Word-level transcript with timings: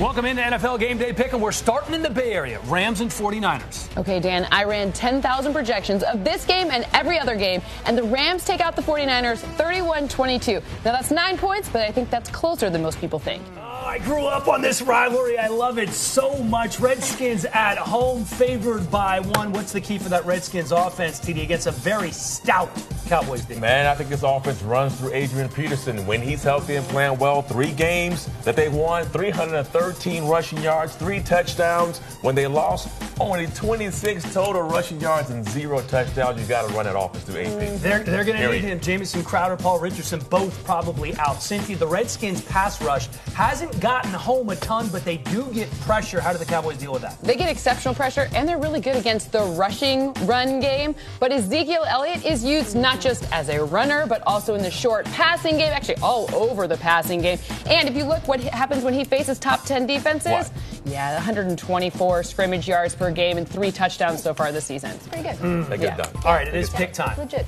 Welcome 0.00 0.24
into 0.24 0.40
NFL 0.40 0.80
Game 0.80 0.96
Day 0.96 1.12
Pick, 1.12 1.34
and 1.34 1.42
we're 1.42 1.52
starting 1.52 1.92
in 1.92 2.00
the 2.00 2.08
Bay 2.08 2.32
Area. 2.32 2.58
Rams 2.60 3.02
and 3.02 3.10
49ers. 3.10 3.94
Okay, 3.98 4.20
Dan, 4.20 4.48
I 4.50 4.64
ran 4.64 4.90
10,000 4.90 5.52
projections 5.52 6.02
of 6.02 6.24
this 6.24 6.46
game 6.46 6.70
and 6.70 6.86
every 6.94 7.18
other 7.18 7.36
game, 7.36 7.60
and 7.84 7.96
the 7.96 8.02
Rams 8.02 8.42
take 8.46 8.62
out 8.62 8.74
the 8.74 8.80
49ers 8.80 9.40
31 9.58 10.08
22. 10.08 10.52
Now, 10.52 10.60
that's 10.92 11.10
nine 11.10 11.36
points, 11.36 11.68
but 11.68 11.82
I 11.82 11.92
think 11.92 12.08
that's 12.08 12.30
closer 12.30 12.70
than 12.70 12.80
most 12.82 13.02
people 13.02 13.18
think. 13.18 13.42
I 13.84 13.98
grew 13.98 14.26
up 14.26 14.48
on 14.48 14.62
this 14.62 14.80
rivalry. 14.80 15.38
I 15.38 15.48
love 15.48 15.78
it 15.78 15.90
so 15.90 16.38
much. 16.44 16.78
Redskins 16.78 17.44
at 17.44 17.78
home, 17.78 18.24
favored 18.24 18.90
by 18.90 19.20
one. 19.20 19.52
What's 19.52 19.72
the 19.72 19.80
key 19.80 19.98
for 19.98 20.08
that 20.08 20.24
Redskins 20.24 20.72
offense, 20.72 21.20
TD, 21.20 21.42
against 21.42 21.66
a 21.66 21.72
very 21.72 22.10
stout 22.10 22.70
Cowboys 23.06 23.44
team? 23.44 23.60
Man, 23.60 23.86
I 23.86 23.94
think 23.94 24.08
this 24.08 24.22
offense 24.22 24.62
runs 24.62 24.98
through 24.98 25.12
Adrian 25.12 25.48
Peterson. 25.48 26.06
When 26.06 26.22
he's 26.22 26.42
healthy 26.42 26.76
and 26.76 26.86
playing 26.86 27.18
well, 27.18 27.42
three 27.42 27.72
games 27.72 28.28
that 28.44 28.56
they 28.56 28.68
won, 28.68 29.04
313 29.06 30.24
rushing 30.24 30.62
yards, 30.62 30.94
three 30.96 31.20
touchdowns. 31.20 31.98
When 32.22 32.34
they 32.34 32.46
lost, 32.46 32.88
only 33.20 33.46
26 33.48 34.32
total 34.32 34.62
rushing 34.62 35.00
yards 35.00 35.30
and 35.30 35.46
zero 35.48 35.80
touchdowns. 35.82 36.40
You 36.40 36.46
got 36.46 36.68
to 36.68 36.74
run 36.74 36.84
that 36.84 36.98
offense 36.98 37.24
through 37.24 37.40
AP. 37.42 37.46
Mm-hmm. 37.46 37.82
They're, 37.82 38.02
they're 38.02 38.24
going 38.24 38.40
to 38.40 38.50
need 38.50 38.62
him. 38.62 38.80
Jamison 38.80 39.22
Crowder, 39.22 39.56
Paul 39.56 39.78
Richardson, 39.80 40.20
both 40.30 40.64
probably 40.64 41.14
out. 41.16 41.42
Cynthia, 41.42 41.76
the 41.76 41.86
Redskins 41.86 42.42
pass 42.42 42.80
rush 42.82 43.08
hasn't 43.34 43.71
gotten 43.80 44.12
home 44.12 44.48
a 44.50 44.56
ton, 44.56 44.88
but 44.88 45.04
they 45.04 45.18
do 45.18 45.46
get 45.52 45.70
pressure. 45.80 46.20
How 46.20 46.32
do 46.32 46.38
the 46.38 46.44
Cowboys 46.44 46.78
deal 46.78 46.92
with 46.92 47.02
that? 47.02 47.20
They 47.22 47.36
get 47.36 47.48
exceptional 47.48 47.94
pressure, 47.94 48.28
and 48.34 48.48
they're 48.48 48.58
really 48.58 48.80
good 48.80 48.96
against 48.96 49.32
the 49.32 49.42
rushing 49.42 50.12
run 50.24 50.60
game. 50.60 50.94
But 51.20 51.32
Ezekiel 51.32 51.84
Elliott 51.86 52.24
is 52.24 52.44
used 52.44 52.76
not 52.76 53.00
just 53.00 53.30
as 53.32 53.48
a 53.48 53.64
runner, 53.64 54.06
but 54.06 54.22
also 54.26 54.54
in 54.54 54.62
the 54.62 54.70
short 54.70 55.06
passing 55.06 55.56
game, 55.56 55.72
actually 55.72 55.96
all 55.96 56.32
over 56.34 56.66
the 56.66 56.76
passing 56.76 57.20
game. 57.20 57.38
And 57.66 57.88
if 57.88 57.96
you 57.96 58.04
look 58.04 58.26
what 58.28 58.40
happens 58.40 58.84
when 58.84 58.94
he 58.94 59.04
faces 59.04 59.38
top 59.38 59.64
10 59.64 59.86
defenses, 59.86 60.30
what? 60.30 60.52
yeah, 60.84 61.14
124 61.14 62.22
scrimmage 62.22 62.68
yards 62.68 62.94
per 62.94 63.10
game 63.10 63.38
and 63.38 63.48
three 63.48 63.72
touchdowns 63.72 64.22
so 64.22 64.34
far 64.34 64.52
this 64.52 64.64
season. 64.64 64.90
It's 64.90 65.06
pretty 65.06 65.22
good. 65.22 65.36
Mm, 65.36 65.68
they 65.68 65.78
get 65.78 65.96
yeah. 65.98 66.04
done. 66.04 66.12
All 66.24 66.32
right, 66.32 66.48
it 66.48 66.54
is 66.54 66.70
pick 66.70 66.92
time. 66.92 67.16
Legit. 67.18 67.46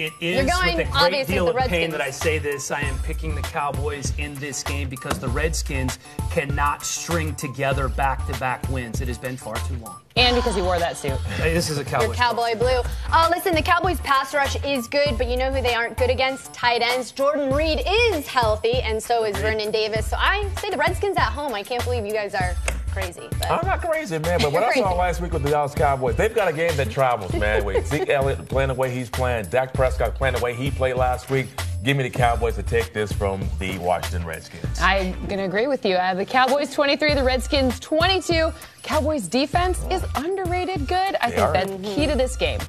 It 0.00 0.14
is 0.18 0.36
You're 0.36 0.46
going, 0.46 0.78
with 0.78 0.88
a 0.88 0.90
great 0.90 1.02
obviously, 1.02 1.34
deal 1.34 1.48
of 1.50 1.56
pain 1.66 1.90
that 1.90 2.00
I 2.00 2.10
say 2.10 2.38
this. 2.38 2.70
I 2.70 2.80
am 2.80 2.98
picking 3.00 3.34
the 3.34 3.42
Cowboys 3.42 4.14
in 4.16 4.34
this 4.36 4.62
game 4.62 4.88
because 4.88 5.18
the 5.18 5.28
Redskins 5.28 5.98
cannot 6.30 6.82
string 6.86 7.34
together 7.34 7.86
back-to-back 7.86 8.66
wins. 8.70 9.02
It 9.02 9.08
has 9.08 9.18
been 9.18 9.36
far 9.36 9.56
too 9.56 9.74
long. 9.76 10.00
And 10.16 10.36
because 10.36 10.56
he 10.56 10.62
wore 10.62 10.78
that 10.78 10.96
suit. 10.96 11.18
Hey, 11.36 11.52
this 11.52 11.68
is 11.68 11.76
a 11.76 11.84
Cowboys. 11.84 12.06
Your 12.06 12.14
cowboy 12.14 12.56
blue. 12.56 12.80
Uh, 13.12 13.28
listen, 13.30 13.54
the 13.54 13.60
Cowboys 13.60 14.00
pass 14.00 14.32
rush 14.32 14.56
is 14.64 14.88
good, 14.88 15.18
but 15.18 15.28
you 15.28 15.36
know 15.36 15.52
who 15.52 15.60
they 15.60 15.74
aren't 15.74 15.98
good 15.98 16.08
against? 16.08 16.54
Tight 16.54 16.80
ends. 16.80 17.12
Jordan 17.12 17.52
Reed 17.52 17.82
is 17.86 18.26
healthy, 18.26 18.80
and 18.80 19.02
so 19.02 19.24
is 19.24 19.36
Vernon 19.36 19.70
Davis. 19.70 20.08
So 20.08 20.16
I 20.18 20.48
say 20.60 20.70
the 20.70 20.78
Redskins 20.78 21.18
at 21.18 21.24
home. 21.24 21.52
I 21.52 21.62
can't 21.62 21.84
believe 21.84 22.06
you 22.06 22.14
guys 22.14 22.34
are 22.34 22.56
crazy. 22.90 23.28
But 23.38 23.50
I'm 23.50 23.66
not 23.66 23.80
crazy, 23.80 24.18
man, 24.18 24.40
but 24.40 24.52
what 24.52 24.62
I 24.62 24.72
saw 24.74 24.94
last 24.94 25.20
week 25.20 25.32
with 25.32 25.42
the 25.42 25.50
Dallas 25.50 25.74
Cowboys, 25.74 26.16
they've 26.16 26.34
got 26.34 26.48
a 26.48 26.52
game 26.52 26.76
that 26.76 26.90
travels, 26.90 27.32
man. 27.34 27.64
With 27.64 27.86
Zeke 27.88 28.08
Elliott 28.08 28.48
playing 28.48 28.68
the 28.68 28.74
way 28.74 28.90
he's 28.90 29.10
playing, 29.10 29.46
Dak 29.46 29.72
Prescott 29.74 30.14
playing 30.14 30.36
the 30.36 30.42
way 30.42 30.54
he 30.54 30.70
played 30.70 30.96
last 30.96 31.30
week. 31.30 31.48
Give 31.82 31.96
me 31.96 32.02
the 32.02 32.10
Cowboys 32.10 32.56
to 32.56 32.62
take 32.62 32.92
this 32.92 33.10
from 33.10 33.42
the 33.58 33.78
Washington 33.78 34.26
Redskins. 34.26 34.78
I'm 34.80 35.12
going 35.26 35.38
to 35.38 35.44
agree 35.44 35.66
with 35.66 35.86
you. 35.86 35.96
I 35.96 36.08
have 36.08 36.18
the 36.18 36.26
Cowboys 36.26 36.74
23, 36.74 37.14
the 37.14 37.24
Redskins 37.24 37.80
22. 37.80 38.52
Cowboys 38.82 39.28
defense 39.28 39.82
is 39.90 40.04
oh. 40.14 40.24
underrated 40.24 40.86
good. 40.86 41.16
I 41.22 41.30
They 41.30 41.36
think 41.36 41.48
are. 41.48 41.52
that's 41.54 41.94
key 41.94 42.06
to 42.06 42.14
this 42.14 42.36
game. 42.36 42.60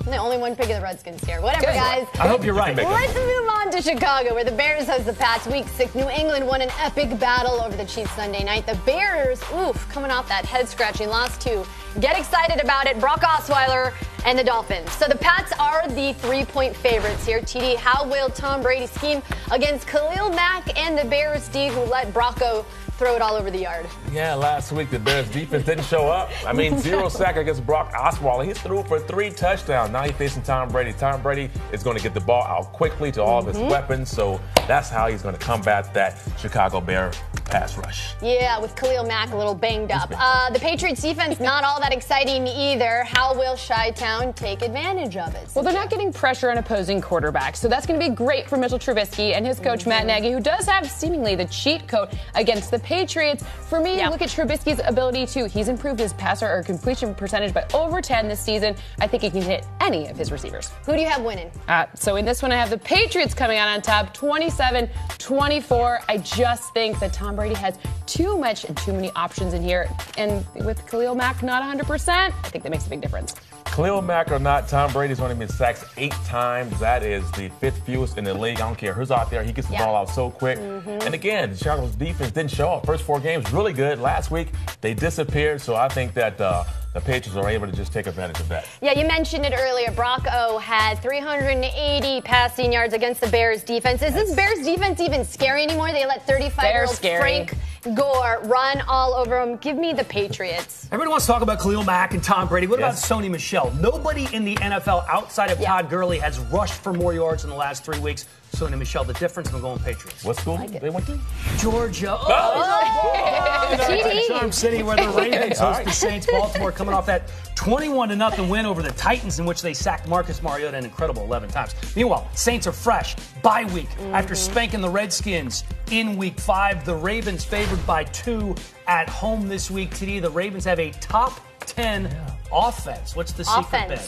I'm 0.00 0.10
the 0.12 0.16
only 0.16 0.38
one 0.38 0.56
picking 0.56 0.76
the 0.76 0.80
Redskins 0.80 1.22
here. 1.24 1.42
Whatever, 1.42 1.66
Good. 1.66 1.74
guys. 1.74 2.06
I 2.18 2.26
hope 2.26 2.42
you're 2.42 2.54
right. 2.54 2.74
make. 2.74 2.86
Let's 2.86 3.14
move 3.14 3.48
on 3.50 3.70
to 3.72 3.82
Chicago, 3.82 4.34
where 4.34 4.44
the 4.44 4.52
Bears 4.52 4.86
host 4.86 5.04
the 5.04 5.12
Pats 5.12 5.46
week 5.46 5.68
six. 5.68 5.94
New 5.94 6.08
England 6.08 6.46
won 6.46 6.62
an 6.62 6.70
epic 6.78 7.18
battle 7.18 7.60
over 7.60 7.76
the 7.76 7.84
Chiefs 7.84 8.10
Sunday 8.12 8.42
night. 8.42 8.66
The 8.66 8.76
Bears, 8.86 9.42
oof, 9.54 9.86
coming 9.90 10.10
off 10.10 10.26
that 10.28 10.46
head 10.46 10.66
scratching 10.68 11.10
loss 11.10 11.36
to 11.44 11.66
get 12.00 12.18
excited 12.18 12.64
about 12.64 12.86
it. 12.86 12.98
Brock 12.98 13.20
Osweiler 13.20 13.92
and 14.24 14.38
the 14.38 14.44
Dolphins. 14.44 14.90
So 14.92 15.06
the 15.06 15.18
Pats 15.18 15.52
are 15.60 15.86
the 15.88 16.14
three 16.14 16.46
point 16.46 16.74
favorites 16.74 17.26
here. 17.26 17.40
TD, 17.40 17.76
how 17.76 18.08
will 18.08 18.30
Tom 18.30 18.62
Brady 18.62 18.86
scheme 18.86 19.20
against 19.50 19.86
Khalil 19.86 20.30
Mack 20.30 20.78
and 20.78 20.96
the 20.96 21.04
Bears 21.04 21.46
D, 21.48 21.68
who 21.68 21.80
let 21.80 22.10
Brocco 22.14 22.64
throw 23.00 23.16
it 23.16 23.22
all 23.22 23.34
over 23.34 23.50
the 23.50 23.60
yard? 23.60 23.86
Yeah, 24.12 24.34
last 24.34 24.72
week 24.72 24.90
the 24.90 24.98
Bears 24.98 25.26
defense 25.30 25.64
didn't 25.64 25.84
show 25.84 26.08
up. 26.08 26.28
I 26.46 26.52
mean, 26.52 26.78
zero 26.78 27.08
sack 27.20 27.36
against 27.36 27.64
Brock 27.64 27.94
Osweiler. 27.94 28.44
He 28.44 28.52
threw 28.52 28.82
for 28.82 29.00
three 29.00 29.30
touchdowns. 29.30 29.90
Now 29.90 30.02
he's 30.02 30.12
facing 30.12 30.42
Tom 30.42 30.68
Brady. 30.68 30.92
Tom 30.92 31.22
Brady 31.22 31.48
is 31.72 31.82
going 31.82 31.96
to 31.96 32.02
get 32.02 32.12
the 32.12 32.20
ball 32.20 32.42
out 32.42 32.74
quickly 32.74 33.10
to 33.12 33.22
all 33.22 33.38
of 33.38 33.46
his 33.46 33.56
weapons, 33.56 34.10
so 34.10 34.38
that's 34.68 34.90
how 34.90 35.08
he's 35.08 35.22
going 35.22 35.34
to 35.34 35.40
combat 35.40 35.94
that 35.94 36.18
Chicago 36.38 36.78
Bear 36.78 37.10
pass 37.46 37.76
rush. 37.78 38.14
Yeah, 38.22 38.58
with 38.60 38.76
Khalil 38.76 39.04
Mack 39.04 39.32
a 39.32 39.36
little 39.36 39.54
banged 39.54 39.90
up. 39.90 40.12
Uh, 40.14 40.50
the 40.50 40.58
Patriots 40.58 41.00
defense 41.00 41.40
not 41.40 41.64
all 41.64 41.80
that 41.80 41.92
exciting 41.92 42.46
either. 42.46 43.02
How 43.06 43.34
will 43.34 43.56
Chi-Town 43.56 44.34
take 44.34 44.62
advantage 44.62 45.16
of 45.16 45.34
it? 45.34 45.48
Well, 45.54 45.64
they're 45.64 45.72
not 45.72 45.90
getting 45.90 46.12
pressure 46.12 46.50
on 46.50 46.58
opposing 46.58 47.00
quarterbacks, 47.00 47.56
so 47.56 47.66
that's 47.66 47.86
going 47.86 47.98
to 47.98 48.08
be 48.08 48.14
great 48.14 48.48
for 48.48 48.58
Mitchell 48.58 48.78
Trubisky 48.78 49.34
and 49.34 49.46
his 49.46 49.58
coach 49.58 49.86
Matt 49.86 50.06
Nagy, 50.06 50.30
who 50.30 50.40
does 50.40 50.66
have 50.66 50.88
seemingly 50.90 51.34
the 51.34 51.46
cheat 51.46 51.88
code 51.88 52.10
against 52.34 52.70
the 52.70 52.78
Patriots. 52.94 53.44
For 53.68 53.78
me, 53.80 53.98
Yeah. 53.98 54.08
look 54.08 54.20
at 54.20 54.28
Trubisky's 54.30 54.80
ability 54.84 55.24
to. 55.26 55.46
He's 55.46 55.68
improved 55.68 56.00
his 56.00 56.12
passer 56.14 56.48
or 56.52 56.64
completion 56.64 57.14
percentage 57.14 57.54
by 57.54 57.64
over 57.72 58.02
10 58.02 58.26
this 58.26 58.40
season. 58.40 58.74
I 58.98 59.06
think 59.06 59.22
he 59.22 59.30
can 59.30 59.42
hit 59.42 59.64
any 59.80 60.08
of 60.08 60.16
his 60.16 60.32
receivers. 60.32 60.70
Who 60.86 60.94
do 60.94 61.00
you 61.00 61.08
have 61.08 61.22
winning? 61.22 61.52
Uh, 61.68 61.86
so 61.94 62.16
in 62.16 62.24
this 62.24 62.42
one, 62.42 62.50
I 62.50 62.56
have 62.56 62.68
the 62.68 62.78
Patriots 62.78 63.32
coming 63.32 63.58
out 63.58 63.68
on 63.68 63.80
top, 63.80 64.12
27-24. 64.12 66.00
I 66.08 66.18
just 66.18 66.74
think 66.74 66.98
that 66.98 67.12
Tom 67.12 67.36
Brady 67.36 67.54
has 67.54 67.78
too 68.06 68.36
much 68.36 68.64
and 68.64 68.76
too 68.76 68.92
many 68.92 69.12
options 69.14 69.54
in 69.54 69.62
here, 69.62 69.88
and 70.18 70.44
with 70.64 70.84
Khalil 70.90 71.14
Mack 71.14 71.44
not 71.44 71.62
100%, 71.62 72.08
I 72.08 72.48
think 72.48 72.64
that 72.64 72.70
makes 72.70 72.86
a 72.86 72.90
big 72.90 73.00
difference. 73.00 73.36
Khalil 73.80 74.02
Mack 74.02 74.30
or 74.30 74.38
not, 74.38 74.68
Tom 74.68 74.92
Brady's 74.92 75.20
only 75.20 75.34
been 75.34 75.48
sacked 75.48 75.86
eight 75.96 76.12
times. 76.26 76.78
That 76.80 77.02
is 77.02 77.24
the 77.32 77.48
fifth 77.60 77.80
fewest 77.86 78.18
in 78.18 78.24
the 78.24 78.34
league. 78.34 78.58
I 78.58 78.66
don't 78.66 78.76
care 78.76 78.92
who's 78.92 79.10
out 79.10 79.30
there. 79.30 79.42
He 79.42 79.52
gets 79.52 79.68
the 79.68 79.72
Yeah. 79.72 79.86
ball 79.86 79.96
out 79.96 80.10
so 80.10 80.30
quick. 80.30 80.58
And 80.58 81.14
again, 81.14 81.56
Chicago's 81.56 81.94
defense 81.94 82.30
didn't 82.30 82.50
show 82.50 82.68
up. 82.74 82.84
First 82.84 83.04
four 83.04 83.20
games, 83.20 83.50
really 83.54 83.72
good. 83.72 83.98
Last 83.98 84.30
week, 84.30 84.48
they 84.82 84.92
disappeared. 84.92 85.62
So 85.62 85.76
I 85.76 85.88
think 85.88 86.12
that 86.12 86.38
uh, 86.38 86.64
the 86.92 87.00
Patriots 87.00 87.36
are 87.36 87.48
able 87.48 87.68
to 87.68 87.72
just 87.72 87.90
take 87.90 88.06
advantage 88.06 88.38
of 88.40 88.50
that. 88.50 88.66
Yeah, 88.82 88.92
you 88.98 89.06
mentioned 89.06 89.46
it 89.46 89.54
earlier. 89.56 89.90
Brock 89.92 90.26
O 90.30 90.58
had 90.58 90.98
380 91.00 92.20
passing 92.20 92.74
yards 92.74 92.92
against 92.92 93.22
the 93.22 93.28
Bears 93.28 93.62
defense. 93.62 94.02
Is 94.02 94.12
this 94.12 94.34
Bears 94.34 94.58
defense 94.62 95.00
even 95.00 95.24
scary 95.24 95.62
anymore? 95.62 95.90
They 95.92 96.04
let 96.04 96.26
35 96.26 96.64
year 96.64 96.84
old. 96.84 96.98
Frank 96.98 97.54
Gore 97.94 98.40
run 98.44 98.82
all 98.88 99.14
over 99.14 99.30
them. 99.44 99.56
Give 99.56 99.76
me 99.76 99.92
the 99.94 100.04
Patriots. 100.04 100.84
Everybody 100.86 101.08
wants 101.10 101.24
to 101.26 101.32
talk 101.32 101.40
about 101.42 101.60
Khalil 101.60 101.82
Mack 101.84 102.12
and 102.12 102.22
Tom 102.22 102.46
Brady. 102.46 102.66
What 102.66 102.78
Yes. 102.78 103.08
about 103.10 103.22
Sony 103.22 103.30
Michel? 103.30 103.72
Nobody 103.80 104.28
in 104.34 104.44
the 104.44 104.54
NFL 104.56 105.04
outside 105.08 105.50
of 105.50 105.58
Yeah. 105.60 105.68
Todd 105.68 105.88
Gurley 105.90 106.18
has 106.18 106.38
rushed 106.38 106.74
for 106.74 106.92
more 106.92 107.14
yards 107.14 107.44
in 107.44 107.48
the 107.50 107.56
last 107.56 107.82
three 107.84 107.98
weeks. 107.98 108.26
Sony 108.60 108.76
Michel, 108.78 109.04
the 109.04 109.14
difference, 109.14 109.50
I'm 109.54 109.62
going 109.62 109.78
Patriots. 109.78 110.22
What 110.22 110.36
school 110.36 110.58
they 110.58 110.90
went 110.90 111.06
to? 111.06 111.18
Georgia. 111.56 112.12
Oh, 112.12 112.26
oh! 112.28 113.76
TD. 113.78 114.26
Charm 114.28 114.52
City, 114.52 114.82
where 114.82 114.96
the 114.96 115.08
Ravens 115.16 115.58
All 115.60 115.68
host 115.68 115.78
right. 115.78 115.86
the 115.86 115.92
Saints. 115.92 116.26
Baltimore 116.30 116.70
coming 116.70 116.92
off 116.92 117.06
that 117.06 117.32
21 117.54 118.10
to 118.10 118.16
nothing 118.16 118.50
win 118.50 118.66
over 118.66 118.82
the 118.82 118.90
Titans, 118.92 119.38
in 119.38 119.46
which 119.46 119.62
they 119.62 119.72
sacked 119.72 120.06
Marcus 120.06 120.42
Mariota 120.42 120.76
an 120.76 120.84
incredible 120.84 121.22
11 121.22 121.48
times. 121.48 121.74
Meanwhile, 121.96 122.28
Saints 122.34 122.66
are 122.66 122.72
fresh, 122.72 123.16
bye 123.42 123.64
week 123.72 123.88
after 124.12 124.34
spanking 124.34 124.82
the 124.82 124.90
Redskins 124.90 125.64
in 125.90 126.18
Week 126.18 126.38
Five. 126.38 126.84
The 126.84 126.94
Ravens 126.94 127.42
favored 127.42 127.84
by 127.86 128.04
two 128.04 128.54
at 128.86 129.08
home 129.08 129.48
this 129.48 129.70
week. 129.70 129.94
Today, 129.94 130.18
the 130.18 130.30
Ravens 130.30 130.66
have 130.66 130.78
a 130.78 130.90
top 131.00 131.40
10 131.60 132.14
offense. 132.52 133.16
What's 133.16 133.32
the 133.32 133.44
secret, 133.44 133.88
Ben? 133.88 134.00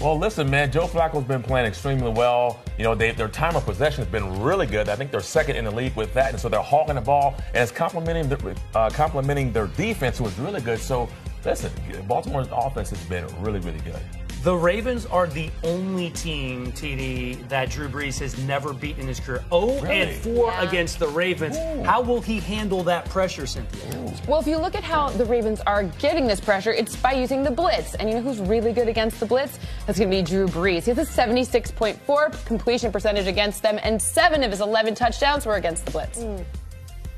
Well, 0.00 0.18
listen, 0.18 0.48
man, 0.48 0.72
Joe 0.72 0.86
Flacco's 0.86 1.24
been 1.24 1.42
playing 1.42 1.66
extremely 1.66 2.10
well. 2.10 2.58
You 2.80 2.84
know, 2.84 2.94
they, 2.94 3.10
their 3.10 3.28
time 3.28 3.56
of 3.56 3.66
possession 3.66 4.02
has 4.02 4.10
been 4.10 4.40
really 4.40 4.66
good. 4.66 4.88
I 4.88 4.96
think 4.96 5.10
they're 5.10 5.20
second 5.20 5.56
in 5.56 5.66
the 5.66 5.70
league 5.70 5.94
with 5.96 6.14
that, 6.14 6.30
and 6.30 6.40
so 6.40 6.48
they're 6.48 6.62
hogging 6.62 6.94
the 6.94 7.02
ball, 7.02 7.34
and 7.48 7.58
it's 7.58 7.70
complementing, 7.70 8.26
the, 8.26 8.56
uh, 8.74 8.88
complementing 8.88 9.52
their 9.52 9.66
defense, 9.66 10.16
who 10.16 10.24
is 10.24 10.38
really 10.38 10.62
good. 10.62 10.78
So, 10.78 11.06
listen, 11.44 11.70
Baltimore's 12.08 12.48
offense 12.50 12.88
has 12.88 13.04
been 13.04 13.26
really, 13.42 13.60
really 13.60 13.80
good. 13.80 14.00
The 14.42 14.56
Ravens 14.56 15.04
are 15.04 15.26
the 15.26 15.50
only 15.64 16.08
team, 16.10 16.72
TD, 16.72 17.46
that 17.50 17.68
Drew 17.68 17.90
Brees 17.90 18.18
has 18.20 18.38
never 18.46 18.72
beaten 18.72 19.02
in 19.02 19.08
his 19.08 19.20
career. 19.20 19.44
0 19.50 19.80
Really? 19.82 20.00
and 20.00 20.16
4 20.22 20.46
Yeah. 20.46 20.62
against 20.62 20.98
the 20.98 21.08
Ravens. 21.08 21.58
How 21.84 22.00
will 22.00 22.22
he 22.22 22.40
handle 22.40 22.82
that 22.84 23.04
pressure, 23.10 23.46
Cynthia? 23.46 24.14
Well, 24.26 24.40
if 24.40 24.46
you 24.46 24.56
look 24.56 24.74
at 24.74 24.82
how 24.82 25.10
the 25.10 25.26
Ravens 25.26 25.60
are 25.66 25.82
getting 25.98 26.26
this 26.26 26.40
pressure, 26.40 26.72
it's 26.72 26.96
by 26.96 27.12
using 27.12 27.42
the 27.44 27.50
blitz. 27.50 27.94
And 27.96 28.08
you 28.08 28.14
know 28.16 28.22
who's 28.22 28.40
really 28.40 28.72
good 28.72 28.88
against 28.88 29.20
the 29.20 29.26
blitz? 29.26 29.58
That's 29.86 29.98
going 29.98 30.10
to 30.10 30.16
be 30.16 30.22
Drew 30.22 30.46
Brees. 30.46 30.84
He 30.84 30.90
has 30.90 30.98
a 30.98 31.04
76.4 31.04 32.30
completion 32.46 32.90
percentage 32.90 33.26
against 33.26 33.62
them, 33.62 33.78
and 33.82 34.00
seven 34.00 34.42
of 34.42 34.50
his 34.52 34.62
11 34.62 34.94
touchdowns 34.94 35.44
were 35.44 35.56
against 35.56 35.84
the 35.84 35.90
blitz. 35.90 36.22
Hmm. 36.22 36.36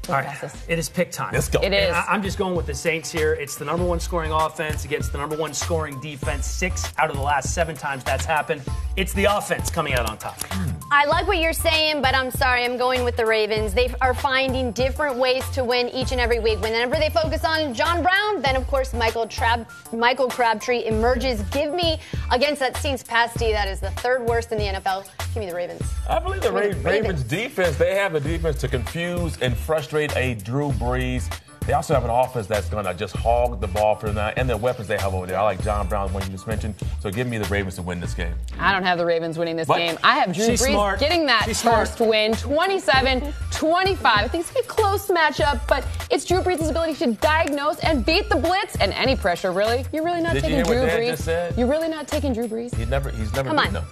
All 0.09 0.17
right, 0.17 0.27
passes. 0.27 0.61
it 0.69 0.79
is 0.79 0.89
pick 0.89 1.13
time. 1.13 1.33
Let's 1.33 1.49
go. 1.49 1.61
It 1.61 1.73
is. 1.73 1.95
I- 1.95 2.05
I'm 2.09 2.23
just 2.23 2.37
going 2.39 2.57
with 2.57 2.67
the 2.67 2.75
Saints 2.75 3.11
here. 3.13 3.35
It's 3.35 3.55
the 3.57 3.65
number 3.65 3.85
one 3.85 4.01
scoring 4.01 4.33
offense 4.33 4.85
against 4.85 5.13
the 5.13 5.19
number 5.19 5.37
one 5.37 5.55
scoring 5.55 6.01
defense. 6.01 6.45
Six 6.47 6.93
out 6.99 7.09
of 7.11 7.17
the 7.17 7.23
last 7.23 7.55
seven 7.55 7.77
times 7.77 8.03
that's 8.03 8.25
happened. 8.25 8.63
It's 8.97 9.13
the 9.13 9.25
offense 9.25 9.71
coming 9.71 9.95
out 9.95 10.11
on 10.11 10.19
top. 10.19 10.41
Hmm. 10.51 10.71
I 10.91 11.07
like 11.07 11.27
what 11.27 11.39
you're 11.39 11.53
saying, 11.55 12.03
but 12.03 12.15
I'm 12.15 12.31
sorry, 12.33 12.65
I'm 12.65 12.77
going 12.77 13.05
with 13.05 13.17
the 13.17 13.25
Ravens. 13.25 13.73
They 13.73 13.95
are 14.03 14.13
finding 14.13 14.73
different 14.73 15.17
ways 15.17 15.49
to 15.51 15.65
win 15.65 15.89
each 15.91 16.11
and 16.13 16.21
every 16.21 16.41
week. 16.41 16.61
Whenever 16.61 16.97
they 16.97 17.09
focus 17.09 17.45
on 17.45 17.73
John 17.73 18.03
Brown, 18.03 18.43
then 18.43 18.57
of 18.57 18.67
course 18.67 18.93
Michael, 18.93 19.27
Trab- 19.27 19.67
Michael 19.93 20.29
Crabtree 20.29 20.85
emerges. 20.85 21.41
Give 21.53 21.73
me 21.73 21.99
against 22.31 22.59
that 22.61 22.77
Saints 22.77 23.03
pass 23.03 23.33
D 23.39 23.53
that 23.53 23.69
is 23.69 23.81
the 23.81 23.91
third 23.93 24.23
worst 24.27 24.53
in 24.53 24.59
the 24.59 24.65
NFL. 24.65 25.09
Give 25.33 25.37
me 25.45 25.49
the 25.49 25.55
Ravens. 25.57 25.81
I 26.11 26.19
believe 26.19 26.43
the 26.43 26.53
Ra- 26.53 26.61
Ravens. 26.61 26.85
Ravens 26.85 27.23
defense, 27.23 27.77
they 27.77 27.95
have 27.95 28.15
a 28.15 28.21
defense 28.21 28.61
to 28.61 28.69
confuse 28.69 29.39
and 29.41 29.57
frustrate 29.57 29.92
a 30.01 30.35
Drew 30.35 30.71
Brees. 30.73 31.33
They 31.67 31.75
also 31.75 31.95
have 31.95 32.03
an 32.03 32.11
offense 32.11 32.49
that's 32.49 32.69
going 32.69 32.87
to 32.87 32.95
just 32.95 33.15
hog 33.15 33.61
the 33.61 33.69
ball 33.69 33.95
for 33.95 34.07
the 34.09 34.15
night, 34.15 34.35
and 34.37 34.51
the 34.51 34.57
weapons 34.57 34.89
they 34.89 34.99
have 34.99 35.15
over 35.15 35.27
there. 35.29 35.39
I 35.39 35.43
like 35.43 35.63
John 35.63 35.87
Brown, 35.87 36.09
the 36.09 36.15
one 36.15 36.25
you 36.25 36.31
just 36.31 36.49
mentioned. 36.49 36.75
So 36.99 37.09
give 37.09 37.29
me 37.29 37.39
the 37.39 37.45
Ravens 37.45 37.77
to 37.77 37.83
win 37.83 38.01
this 38.01 38.15
game. 38.15 38.35
I 38.59 38.73
don't 38.73 38.83
have 38.83 38.99
the 38.99 39.07
Ravens 39.07 39.39
winning 39.39 39.55
this 39.55 39.69
What? 39.69 39.79
game. 39.79 39.97
I 40.03 40.17
have 40.19 40.35
Drew 40.35 40.45
Brees 40.49 40.59
smart. 40.71 40.99
getting 40.99 41.27
that 41.27 41.45
She's 41.45 41.59
smart. 41.59 41.87
first 41.87 42.01
win, 42.01 42.33
27 42.33 43.33
25. 43.53 44.05
I 44.25 44.27
think 44.27 44.41
it's 44.45 44.51
going 44.53 44.65
to 44.65 44.69
be 44.69 44.73
a 44.73 44.77
close 44.77 45.07
matchup, 45.07 45.61
but 45.69 45.87
it's 46.11 46.25
Drew 46.25 46.41
Brees' 46.41 46.69
ability 46.69 46.95
to 46.97 47.13
diagnose 47.13 47.79
and 47.79 48.05
beat 48.05 48.29
the 48.29 48.37
blitz 48.37 48.75
and 48.81 48.93
any 48.95 49.15
pressure, 49.15 49.53
really. 49.53 49.85
You're 49.93 50.05
really 50.05 50.21
not 50.21 50.33
Did 50.35 50.43
you 50.43 50.49
taking 50.49 50.57
hear 50.57 50.65
Drew 50.65 50.87
Dan 50.87 50.99
Brees. 50.99 51.11
just 51.11 51.25
said? 51.25 51.57
You're 51.57 51.69
really 51.69 51.89
not 51.89 52.09
taking 52.09 52.33
Drew 52.33 52.49
Brees. 52.49 52.75
He's 52.75 52.89
never, 52.89 53.11
he's 53.11 53.33
never 53.35 53.51
Come 53.51 53.61
on. 53.61 53.73
them. 53.73 53.85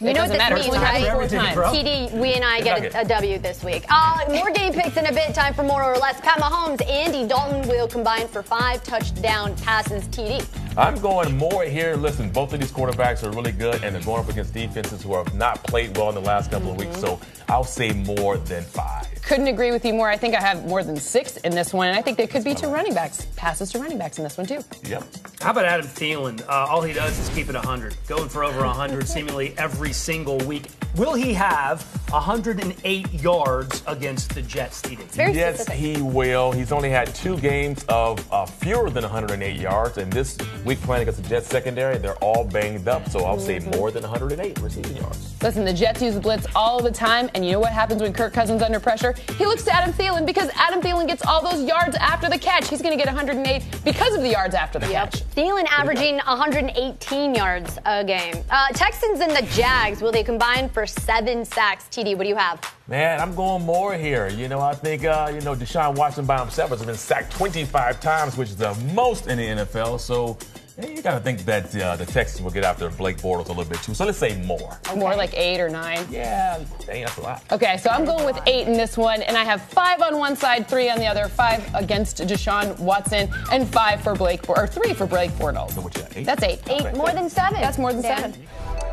You 0.00 0.08
It 0.08 0.14
know 0.14 0.20
what 0.22 0.28
this 0.30 0.38
matter. 0.38 0.54
means, 0.54 0.66
It's 0.68 0.74
only 0.76 0.86
happened 0.86 1.04
right? 1.04 1.12
four 1.12 1.22
Everything, 1.22 1.40
times. 1.40 1.54
bro. 1.54 1.72
TD, 1.72 2.12
we 2.22 2.32
and 2.32 2.42
I 2.44 2.60
get 2.62 2.94
a, 2.94 3.00
a 3.00 3.04
W 3.04 3.38
this 3.38 3.62
week. 3.62 3.84
Uh, 3.90 4.24
more 4.30 4.50
game 4.50 4.72
picks 4.72 4.96
in 4.96 5.04
a 5.06 5.12
bit. 5.12 5.34
Time 5.34 5.52
for 5.52 5.62
more 5.62 5.82
or 5.84 5.96
less. 5.98 6.18
Pat 6.22 6.38
Mahomes, 6.38 6.80
and 6.80 6.88
Andy 6.90 7.28
Dalton 7.28 7.68
will 7.68 7.86
combine 7.86 8.26
for 8.26 8.42
five 8.42 8.82
touchdown 8.82 9.54
passes. 9.58 10.04
TD. 10.08 10.42
I'm 10.80 10.98
going 10.98 11.36
more 11.36 11.64
here. 11.64 11.94
Listen, 11.94 12.30
both 12.30 12.54
of 12.54 12.60
these 12.60 12.72
quarterbacks 12.72 13.22
are 13.22 13.30
really 13.32 13.52
good, 13.52 13.84
and 13.84 13.94
they're 13.94 14.02
going 14.02 14.24
up 14.24 14.30
against 14.30 14.54
defenses 14.54 15.02
who 15.02 15.14
have 15.14 15.34
not 15.34 15.62
played 15.62 15.94
well 15.94 16.08
in 16.08 16.14
the 16.14 16.22
last 16.22 16.50
couple 16.50 16.70
of 16.70 16.78
weeks. 16.78 16.98
So 16.98 17.20
I'll 17.50 17.64
say 17.64 17.92
more 17.92 18.38
than 18.38 18.62
five. 18.62 19.06
Couldn't 19.22 19.48
agree 19.48 19.72
with 19.72 19.84
you 19.84 19.92
more. 19.92 20.08
I 20.08 20.16
think 20.16 20.34
I 20.34 20.40
have 20.40 20.64
more 20.64 20.82
than 20.82 20.96
six 20.96 21.36
in 21.36 21.54
this 21.54 21.74
one, 21.74 21.88
and 21.88 21.98
I 21.98 22.00
think 22.00 22.16
there 22.16 22.26
could 22.26 22.44
be 22.44 22.54
two 22.54 22.68
running 22.68 22.94
backs, 22.94 23.26
passes 23.36 23.70
to 23.72 23.78
running 23.78 23.98
backs 23.98 24.16
in 24.16 24.24
this 24.24 24.38
one, 24.38 24.46
too. 24.46 24.64
Yep. 24.84 25.04
How 25.42 25.50
about 25.50 25.66
Adam 25.66 25.86
Thielen? 25.86 26.40
Uh, 26.48 26.66
all 26.70 26.80
he 26.80 26.94
does 26.94 27.18
is 27.18 27.28
keep 27.34 27.50
it 27.50 27.54
100, 27.56 27.94
going 28.06 28.30
for 28.30 28.42
over 28.42 28.64
100 28.64 29.06
seemingly 29.06 29.52
every 29.58 29.92
single 29.92 30.38
week. 30.38 30.68
Will 30.96 31.14
he 31.14 31.32
have 31.34 31.82
108 32.10 33.12
yards 33.14 33.82
against 33.86 34.34
the 34.34 34.42
Jets, 34.42 34.82
TD? 34.82 34.98
Very 35.12 35.32
yes, 35.32 35.62
specific. 35.62 35.78
he 35.96 36.02
will. 36.02 36.50
He's 36.52 36.72
only 36.72 36.90
had 36.90 37.14
two 37.14 37.38
games 37.38 37.84
of 37.88 38.20
uh, 38.32 38.44
fewer 38.44 38.90
than 38.90 39.02
108 39.04 39.56
yards, 39.56 39.98
and 39.98 40.12
this 40.12 40.36
week 40.64 40.80
playing 40.82 41.02
against 41.02 41.22
the 41.22 41.28
Jets 41.28 41.46
secondary, 41.46 41.96
they're 41.98 42.16
all 42.16 42.44
banged 42.44 42.88
up. 42.88 43.08
So 43.08 43.24
I'll 43.24 43.38
say 43.38 43.58
Mm-hmm. 43.60 43.70
more 43.78 43.90
than 43.90 44.02
108 44.02 44.58
receiving 44.60 44.96
yards. 44.96 45.29
Listen, 45.42 45.64
the 45.64 45.72
Jets 45.72 46.02
use 46.02 46.14
the 46.14 46.20
blitz 46.20 46.46
all 46.54 46.82
the 46.82 46.90
time, 46.90 47.30
and 47.34 47.46
you 47.46 47.52
know 47.52 47.60
what 47.60 47.72
happens 47.72 48.02
when 48.02 48.12
Kirk 48.12 48.34
Cousins 48.34 48.60
under 48.60 48.78
pressure? 48.78 49.14
He 49.38 49.46
looks 49.46 49.62
to 49.64 49.74
Adam 49.74 49.90
Thielen 49.90 50.26
because 50.26 50.50
Adam 50.54 50.82
Thielen 50.82 51.06
gets 51.06 51.24
all 51.24 51.42
those 51.42 51.64
yards 51.64 51.96
after 51.96 52.28
the 52.28 52.38
catch. 52.38 52.68
He's 52.68 52.82
going 52.82 52.96
to 52.96 53.02
get 53.02 53.06
108 53.06 53.62
because 53.82 54.14
of 54.14 54.20
the 54.20 54.28
yards 54.28 54.54
after 54.54 54.78
the 54.78 54.86
catch. 54.88 55.24
Thielen 55.34 55.64
averaging 55.70 56.16
118 56.16 57.34
yards 57.34 57.78
a 57.86 58.04
game. 58.04 58.34
Uh, 58.50 58.68
Texans 58.74 59.20
and 59.20 59.34
the 59.34 59.42
Jags, 59.54 60.02
will 60.02 60.12
they 60.12 60.22
combine 60.22 60.68
for 60.68 60.86
seven 60.86 61.46
sacks? 61.46 61.84
TD, 61.84 62.16
what 62.16 62.24
do 62.24 62.28
you 62.28 62.36
have? 62.36 62.60
Man, 62.86 63.18
I'm 63.18 63.34
going 63.34 63.64
more 63.64 63.94
here. 63.94 64.28
You 64.28 64.48
know, 64.48 64.60
I 64.60 64.74
think 64.74 65.04
uh, 65.04 65.30
you 65.32 65.40
know 65.40 65.54
Deshaun 65.54 65.94
Watson 65.94 66.26
by 66.26 66.40
himself 66.40 66.70
has 66.70 66.84
been 66.84 66.96
sacked 66.96 67.32
25 67.32 68.00
times, 68.00 68.36
which 68.36 68.50
is 68.50 68.56
the 68.56 68.74
most 68.92 69.26
in 69.28 69.38
the 69.38 69.64
NFL. 69.64 70.00
So 70.00 70.36
yeah, 70.42 70.59
you 70.88 71.02
got 71.02 71.14
to 71.14 71.20
think 71.20 71.40
that 71.44 71.74
uh, 71.76 71.96
the 71.96 72.06
Texans 72.06 72.42
will 72.42 72.50
get 72.50 72.64
after 72.64 72.88
Blake 72.90 73.18
Bortles 73.18 73.46
a 73.46 73.52
little 73.52 73.64
bit 73.64 73.82
too. 73.82 73.94
So 73.94 74.04
let's 74.04 74.18
say 74.18 74.40
more. 74.42 74.78
More 74.96 75.14
like 75.16 75.34
eight 75.34 75.60
or 75.60 75.68
nine. 75.68 76.06
Yeah, 76.10 76.62
dang, 76.86 77.04
that's 77.04 77.16
a 77.18 77.22
lot. 77.22 77.42
Okay, 77.52 77.76
so 77.78 77.90
I'm 77.90 78.04
going 78.04 78.24
with 78.24 78.40
eight 78.46 78.66
in 78.66 78.74
this 78.74 78.96
one, 78.96 79.22
and 79.22 79.36
I 79.36 79.44
have 79.44 79.62
five 79.62 80.00
on 80.02 80.18
one 80.18 80.36
side, 80.36 80.68
three 80.68 80.88
on 80.90 80.98
the 80.98 81.06
other, 81.06 81.28
five 81.28 81.62
against 81.74 82.18
Deshaun 82.18 82.78
Watson, 82.78 83.30
and 83.52 83.68
five 83.68 84.00
for 84.02 84.14
Blake, 84.14 84.42
Bor- 84.46 84.58
or 84.58 84.66
three 84.66 84.94
for 84.94 85.06
Blake 85.06 85.30
Bortles. 85.32 85.72
So 85.72 85.80
what 85.80 85.96
you 85.96 86.02
got, 86.02 86.16
eight? 86.16 86.26
That's 86.26 86.42
eight. 86.42 86.60
Eight, 86.68 86.94
more 86.96 87.10
than 87.12 87.28
seven. 87.30 87.60
That's 87.60 87.78
more 87.78 87.92
than 87.92 88.02
Dan. 88.02 88.32
seven. 88.32 88.46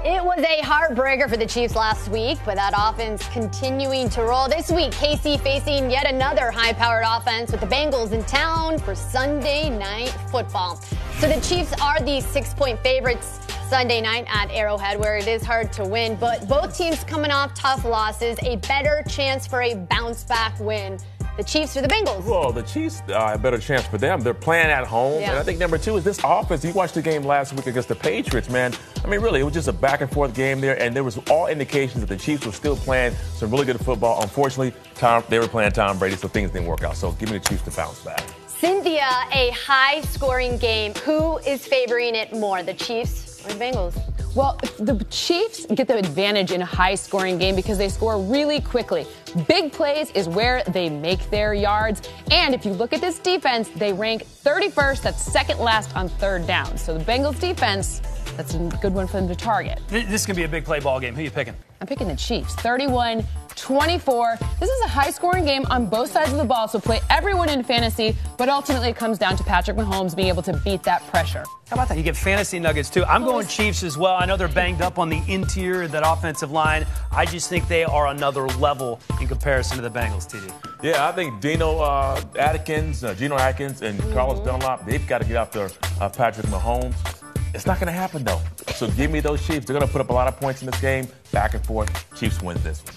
It 0.09 0.23
was 0.23 0.39
a 0.39 0.61
heartbreaker 0.61 1.29
for 1.29 1.35
the 1.35 1.45
Chiefs 1.45 1.75
last 1.75 2.07
week, 2.07 2.37
but 2.45 2.55
that 2.55 2.73
offense 2.77 3.27
continuing 3.27 4.07
to 4.11 4.23
roll. 4.23 4.47
This 4.47 4.71
week, 4.71 4.91
KC 4.91 5.37
facing 5.41 5.91
yet 5.91 6.09
another 6.09 6.49
high 6.49 6.71
powered 6.71 7.03
offense 7.05 7.51
with 7.51 7.59
the 7.59 7.67
Bengals 7.67 8.13
in 8.13 8.23
town 8.23 8.79
for 8.79 8.95
Sunday 8.95 9.69
night 9.69 10.15
football. 10.31 10.77
So 11.19 11.27
the 11.27 11.41
Chiefs 11.41 11.73
are 11.81 11.99
the 11.99 12.21
six 12.21 12.53
point 12.53 12.79
favorites 12.79 13.41
Sunday 13.67 13.99
night 13.99 14.25
at 14.29 14.49
Arrowhead, 14.49 14.97
where 14.97 15.17
it 15.17 15.27
is 15.27 15.43
hard 15.43 15.73
to 15.73 15.83
win, 15.83 16.15
but 16.15 16.47
both 16.47 16.77
teams 16.77 17.03
coming 17.03 17.29
off 17.29 17.53
tough 17.53 17.83
losses, 17.83 18.37
a 18.43 18.55
better 18.55 19.03
chance 19.09 19.45
for 19.45 19.61
a 19.61 19.75
bounce 19.75 20.23
back 20.23 20.57
win. 20.61 20.97
The 21.37 21.43
Chiefs 21.43 21.77
or 21.77 21.81
the 21.81 21.87
Bengals? 21.87 22.23
Well, 22.25 22.51
the 22.51 22.63
Chiefs 22.63 23.01
uh, 23.09 23.31
a 23.35 23.37
better 23.37 23.59
chance 23.59 23.85
for 23.85 23.99
them. 23.99 24.21
They're 24.21 24.33
playing 24.33 24.67
at 24.71 24.85
home, 24.87 25.21
Yeah. 25.21 25.29
and 25.31 25.39
I 25.39 25.43
think 25.43 25.59
number 25.59 25.77
two 25.77 25.95
is 25.95 26.03
this 26.03 26.19
offense. 26.23 26.65
You 26.65 26.73
watched 26.73 26.95
the 26.95 27.01
game 27.03 27.21
last 27.23 27.53
week 27.53 27.67
against 27.67 27.89
the 27.89 27.95
Patriots, 27.95 28.49
man. 28.49 28.73
I 29.03 29.07
mean, 29.07 29.21
really, 29.21 29.41
it 29.41 29.43
was 29.43 29.53
just 29.53 29.67
a 29.67 29.73
back 29.73 30.01
and 30.01 30.11
forth 30.11 30.33
game 30.33 30.59
there, 30.61 30.81
and 30.81 30.95
there 30.95 31.03
was 31.03 31.19
all 31.29 31.45
indications 31.45 31.99
that 32.01 32.07
the 32.09 32.17
Chiefs 32.17 32.43
were 32.45 32.51
still 32.51 32.75
playing 32.75 33.13
some 33.35 33.51
really 33.51 33.65
good 33.65 33.79
football. 33.79 34.19
Unfortunately, 34.23 34.73
Tom 34.95 35.23
they 35.29 35.37
were 35.37 35.47
playing 35.47 35.71
Tom 35.73 35.99
Brady, 35.99 36.15
so 36.15 36.27
things 36.27 36.49
didn't 36.49 36.67
work 36.67 36.83
out. 36.83 36.95
So 36.97 37.11
give 37.13 37.29
me 37.31 37.37
the 37.37 37.47
Chiefs 37.47 37.61
to 37.63 37.71
bounce 37.71 37.99
back. 37.99 38.23
Cynthia, 38.47 39.07
a 39.31 39.51
high 39.51 40.01
scoring 40.01 40.57
game. 40.57 40.95
Who 41.05 41.37
is 41.39 41.67
favoring 41.67 42.15
it 42.15 42.33
more, 42.33 42.63
the 42.63 42.73
Chiefs 42.73 43.45
or 43.45 43.53
the 43.53 43.59
Bengals? 43.63 43.95
Well, 44.37 44.55
the 44.77 45.03
Chiefs 45.09 45.65
get 45.65 45.87
the 45.87 45.97
advantage 45.97 46.51
in 46.51 46.61
a 46.61 46.65
high 46.65 46.93
scoring 46.93 47.39
game 47.39 47.55
because 47.55 47.79
they 47.79 47.89
score 47.89 48.21
really 48.21 48.61
quickly. 48.61 49.07
Big 49.47 49.71
plays 49.71 50.11
is 50.11 50.29
where 50.29 50.61
they 50.65 50.91
make 50.91 51.27
their 51.31 51.55
yards. 51.55 52.07
And 52.29 52.53
if 52.53 52.63
you 52.63 52.73
look 52.73 52.93
at 52.93 53.01
this 53.01 53.17
defense, 53.17 53.67
they 53.69 53.93
rank 53.93 54.27
31st, 54.43 55.01
that's 55.01 55.23
second 55.23 55.57
last 55.57 55.95
on 55.95 56.07
third 56.07 56.45
down. 56.45 56.77
So 56.77 56.95
the 56.95 57.03
Bengals 57.03 57.39
defense, 57.39 57.99
that's 58.37 58.53
a 58.53 58.59
good 58.81 58.93
one 58.93 59.07
for 59.07 59.17
them 59.17 59.27
to 59.27 59.35
target. 59.35 59.81
This 59.87 60.21
is 60.21 60.25
going 60.25 60.35
to 60.35 60.41
be 60.41 60.43
a 60.43 60.47
big 60.47 60.63
play 60.63 60.79
ball 60.79 60.99
game. 60.99 61.15
Who 61.15 61.23
you 61.23 61.31
picking? 61.31 61.55
I'm 61.81 61.87
picking 61.87 62.07
the 62.07 62.15
Chiefs. 62.15 62.55
31 62.55 63.25
24. 63.57 64.37
This 64.59 64.69
is 64.69 64.85
a 64.85 64.87
high 64.87 65.09
scoring 65.09 65.43
game 65.43 65.65
on 65.71 65.87
both 65.87 66.11
sides 66.11 66.31
of 66.31 66.37
the 66.37 66.45
ball, 66.45 66.67
so 66.67 66.79
play 66.79 66.99
everyone 67.09 67.49
in 67.49 67.63
fantasy, 67.63 68.15
but 68.37 68.49
ultimately 68.49 68.89
it 68.89 68.95
comes 68.95 69.17
down 69.17 69.35
to 69.35 69.43
Patrick 69.43 69.75
Mahomes 69.75 70.15
being 70.15 70.27
able 70.27 70.43
to 70.43 70.53
beat 70.63 70.83
that 70.83 71.01
pressure. 71.07 71.43
How 71.67 71.73
about 71.75 71.89
that? 71.89 71.97
You 71.97 72.03
get 72.03 72.15
fantasy 72.15 72.59
nuggets 72.59 72.89
too. 72.89 73.03
I'm 73.05 73.23
going 73.23 73.47
Chiefs 73.47 73.83
as 73.83 73.97
well. 73.97 74.15
I 74.15 74.25
know 74.25 74.37
they're 74.37 74.47
banged 74.47 74.81
up 74.81 74.99
on 74.99 75.09
the 75.09 75.21
interior 75.27 75.83
of 75.83 75.91
that 75.91 76.03
offensive 76.05 76.51
line. 76.51 76.85
I 77.11 77.25
just 77.25 77.49
think 77.49 77.67
they 77.67 77.83
are 77.83 78.07
another 78.07 78.47
level 78.59 78.99
in 79.19 79.27
comparison 79.27 79.77
to 79.77 79.81
the 79.81 79.89
Bengals, 79.91 80.31
TD. 80.31 80.53
Yeah, 80.83 81.07
I 81.07 81.11
think 81.11 81.41
Dino 81.41 81.79
uh, 81.79 82.21
Atkins, 82.37 83.03
uh, 83.03 83.15
Geno 83.15 83.37
Atkins, 83.37 83.81
and 83.81 83.99
Carlos 84.13 84.45
Dunlap, 84.45 84.85
they've 84.85 85.05
got 85.07 85.21
to 85.21 85.27
get 85.27 85.35
after 85.35 85.69
uh, 85.99 86.09
Patrick 86.09 86.45
Mahomes. 86.47 87.16
It's 87.57 87.65
not 87.65 87.79
going 87.79 87.87
to 87.87 87.91
happen 87.91 88.23
though. 88.23 88.39
So 88.75 88.87
give 88.91 89.09
me 89.09 89.19
those 89.19 89.45
Chiefs. 89.45 89.65
They're 89.65 89.73
going 89.73 89.85
to 89.85 89.91
put 89.91 89.99
up 89.99 90.11
a 90.11 90.13
lot 90.13 90.27
of 90.27 90.39
points 90.39 90.61
in 90.61 90.69
this 90.69 90.79
game. 90.79 91.07
Back 91.31 91.55
and 91.55 91.65
forth. 91.65 91.89
Chiefs 92.15 92.39
win 92.39 92.55
this 92.61 92.83
one. 92.85 92.93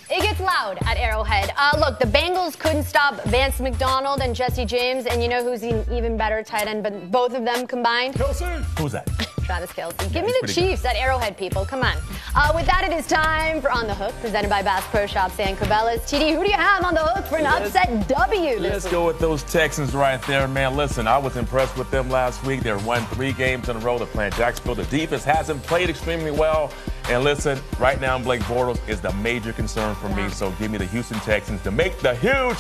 It 0.61 0.75
gets 0.75 0.83
loud 0.85 0.91
at 0.91 0.97
Arrowhead. 0.99 1.53
Uh, 1.57 1.77
look, 1.79 1.99
the 1.99 2.07
Bengals 2.07 2.59
couldn't 2.59 2.85
stop 2.85 3.23
Vance 3.25 3.61
McDonald 3.61 4.21
and 4.21 4.35
Jesse 4.35 4.65
James, 4.65 5.07
and 5.07 5.23
you 5.23 5.29
know 5.29 5.43
who's 5.43 5.63
an 5.63 5.85
even 5.93 6.17
better 6.17 6.43
tight 6.43 6.67
end, 6.67 6.83
but 6.83 7.11
both 7.11 7.35
of 7.35 7.45
them 7.45 7.67
combined? 7.67 8.15
Who's 8.17 8.93
that? 8.93 9.09
Travis 9.45 9.73
Kelce. 9.73 10.13
Give 10.13 10.25
me 10.25 10.33
the 10.33 10.47
pretty 10.47 10.69
Chiefs 10.69 10.85
at 10.85 10.95
Arrowhead, 10.95 11.37
people. 11.37 11.65
Come 11.65 11.83
on. 11.83 11.97
Uh, 12.37 12.53
with 12.55 12.67
that, 12.67 12.85
it 12.85 12.93
is 12.93 13.07
time 13.09 13.61
for 13.61 13.71
On 13.73 13.87
the 13.89 13.95
Hook, 13.95 14.15
presented 14.21 14.49
by 14.49 14.63
Bass 14.63 14.85
Pro 14.87 15.07
Shops 15.07 15.41
and 15.41 15.57
Cabela's. 15.57 16.03
TD, 16.03 16.37
who 16.37 16.45
do 16.45 16.51
you 16.51 16.57
have 16.57 16.85
on 16.85 16.95
the 16.95 17.01
hook 17.01 17.27
for 17.27 17.37
an 17.39 17.47
upset 17.47 18.07
W 18.07 18.61
this 18.61 18.61
Let's 18.61 18.85
week? 18.85 18.93
go 18.93 19.07
with 19.07 19.19
those 19.19 19.43
Texans 19.43 19.93
right 19.93 20.23
there, 20.23 20.47
man. 20.47 20.77
Listen, 20.77 21.09
I 21.09 21.19
was 21.19 21.37
impressed 21.37 21.77
with 21.77 21.91
them 21.91 22.09
last 22.09 22.45
week. 22.45 22.63
They 22.63 22.73
won 22.73 23.05
three 23.07 23.33
games 23.33 23.69
in 23.69 23.77
a 23.77 23.81
row. 23.81 23.99
They're 23.99 24.07
playing 24.07 24.33
Jacksonville. 24.33 24.77
The 24.77 24.85
defense 24.85 25.25
hasn't 25.25 25.63
played 25.65 25.91
extremely 25.91 26.31
well. 26.31 26.73
And 27.11 27.25
listen, 27.25 27.59
right 27.81 28.01
now, 28.01 28.21
Blake 28.21 28.41
Bortles 28.43 28.79
is 28.89 29.01
the 29.01 29.13
major 29.15 29.53
concern 29.53 29.97
for 29.97 30.09
me. 30.11 30.31
So 30.31 30.53
give 30.53 30.71
me 30.71 30.79
the 30.79 30.87
Houston 30.87 31.19
Texans 31.19 31.61
to 31.63 31.73
make 31.73 31.99
the 31.99 32.15
huge 32.15 32.57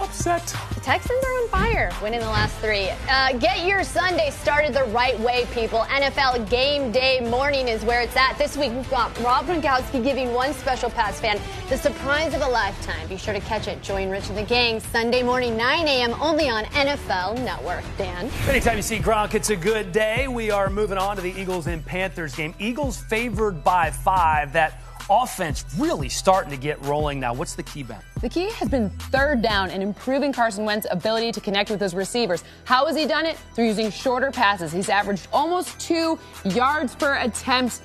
upset. 0.00 0.46
The 0.74 0.80
Texans 0.80 1.22
are 1.24 1.42
on 1.42 1.48
fire, 1.48 1.90
winning 2.02 2.20
the 2.20 2.26
last 2.26 2.56
three. 2.58 2.90
Uh, 3.08 3.32
get 3.38 3.66
your 3.66 3.84
Sunday 3.84 4.30
started 4.30 4.74
the 4.74 4.84
right 4.84 5.18
way, 5.20 5.46
people. 5.52 5.80
NFL 5.80 6.48
game 6.48 6.92
day 6.92 7.20
morning 7.20 7.68
is 7.68 7.84
where 7.84 8.00
it's 8.00 8.16
at. 8.16 8.38
This 8.38 8.56
week, 8.56 8.72
we've 8.72 8.90
got 8.90 9.18
Rob 9.20 9.46
Gronkowski 9.46 10.02
giving 10.02 10.32
one 10.32 10.52
special 10.54 10.90
pass 10.90 11.20
fan 11.20 11.40
the 11.68 11.76
surprise 11.76 12.34
of 12.34 12.42
a 12.42 12.48
lifetime. 12.48 13.06
Be 13.08 13.16
sure 13.16 13.34
to 13.34 13.40
catch 13.40 13.68
it. 13.68 13.82
Join 13.82 14.10
Rich 14.10 14.28
and 14.28 14.38
the 14.38 14.42
gang 14.42 14.80
Sunday 14.80 15.22
morning, 15.22 15.56
9 15.56 15.86
a.m. 15.86 16.14
only 16.20 16.48
on 16.48 16.64
NFL 16.66 17.42
Network. 17.44 17.84
Dan? 17.96 18.30
Anytime 18.48 18.76
you 18.76 18.82
see 18.82 18.98
Gronk, 18.98 19.34
it's 19.34 19.50
a 19.50 19.56
good 19.56 19.92
day. 19.92 20.28
We 20.28 20.50
are 20.50 20.70
moving 20.70 20.98
on 20.98 21.16
to 21.16 21.22
the 21.22 21.32
Eagles 21.32 21.66
and 21.66 21.84
Panthers 21.84 22.34
game. 22.34 22.54
Eagles 22.58 22.98
favored 22.98 23.62
by 23.64 23.90
five. 23.90 24.52
That 24.52 24.80
offense 25.10 25.64
really 25.76 26.08
starting 26.08 26.50
to 26.50 26.56
get 26.56 26.80
rolling 26.84 27.20
now. 27.20 27.32
What's 27.32 27.54
the 27.54 27.62
key 27.62 27.82
bet? 27.82 28.02
The 28.20 28.28
key 28.28 28.50
has 28.52 28.68
been 28.68 28.90
third 28.90 29.42
down 29.42 29.70
and 29.70 29.82
improving 29.82 30.32
Carson 30.32 30.64
Wentz's 30.64 30.90
ability 30.90 31.32
to 31.32 31.40
connect 31.40 31.70
with 31.70 31.80
his 31.80 31.94
receivers. 31.94 32.42
How 32.64 32.86
has 32.86 32.96
he 32.96 33.06
done 33.06 33.26
it? 33.26 33.36
Through 33.54 33.66
using 33.66 33.90
shorter 33.90 34.30
passes. 34.30 34.72
He's 34.72 34.88
averaged 34.88 35.28
almost 35.32 35.78
two 35.78 36.18
yards 36.44 36.94
per 36.96 37.16
attempt 37.18 37.82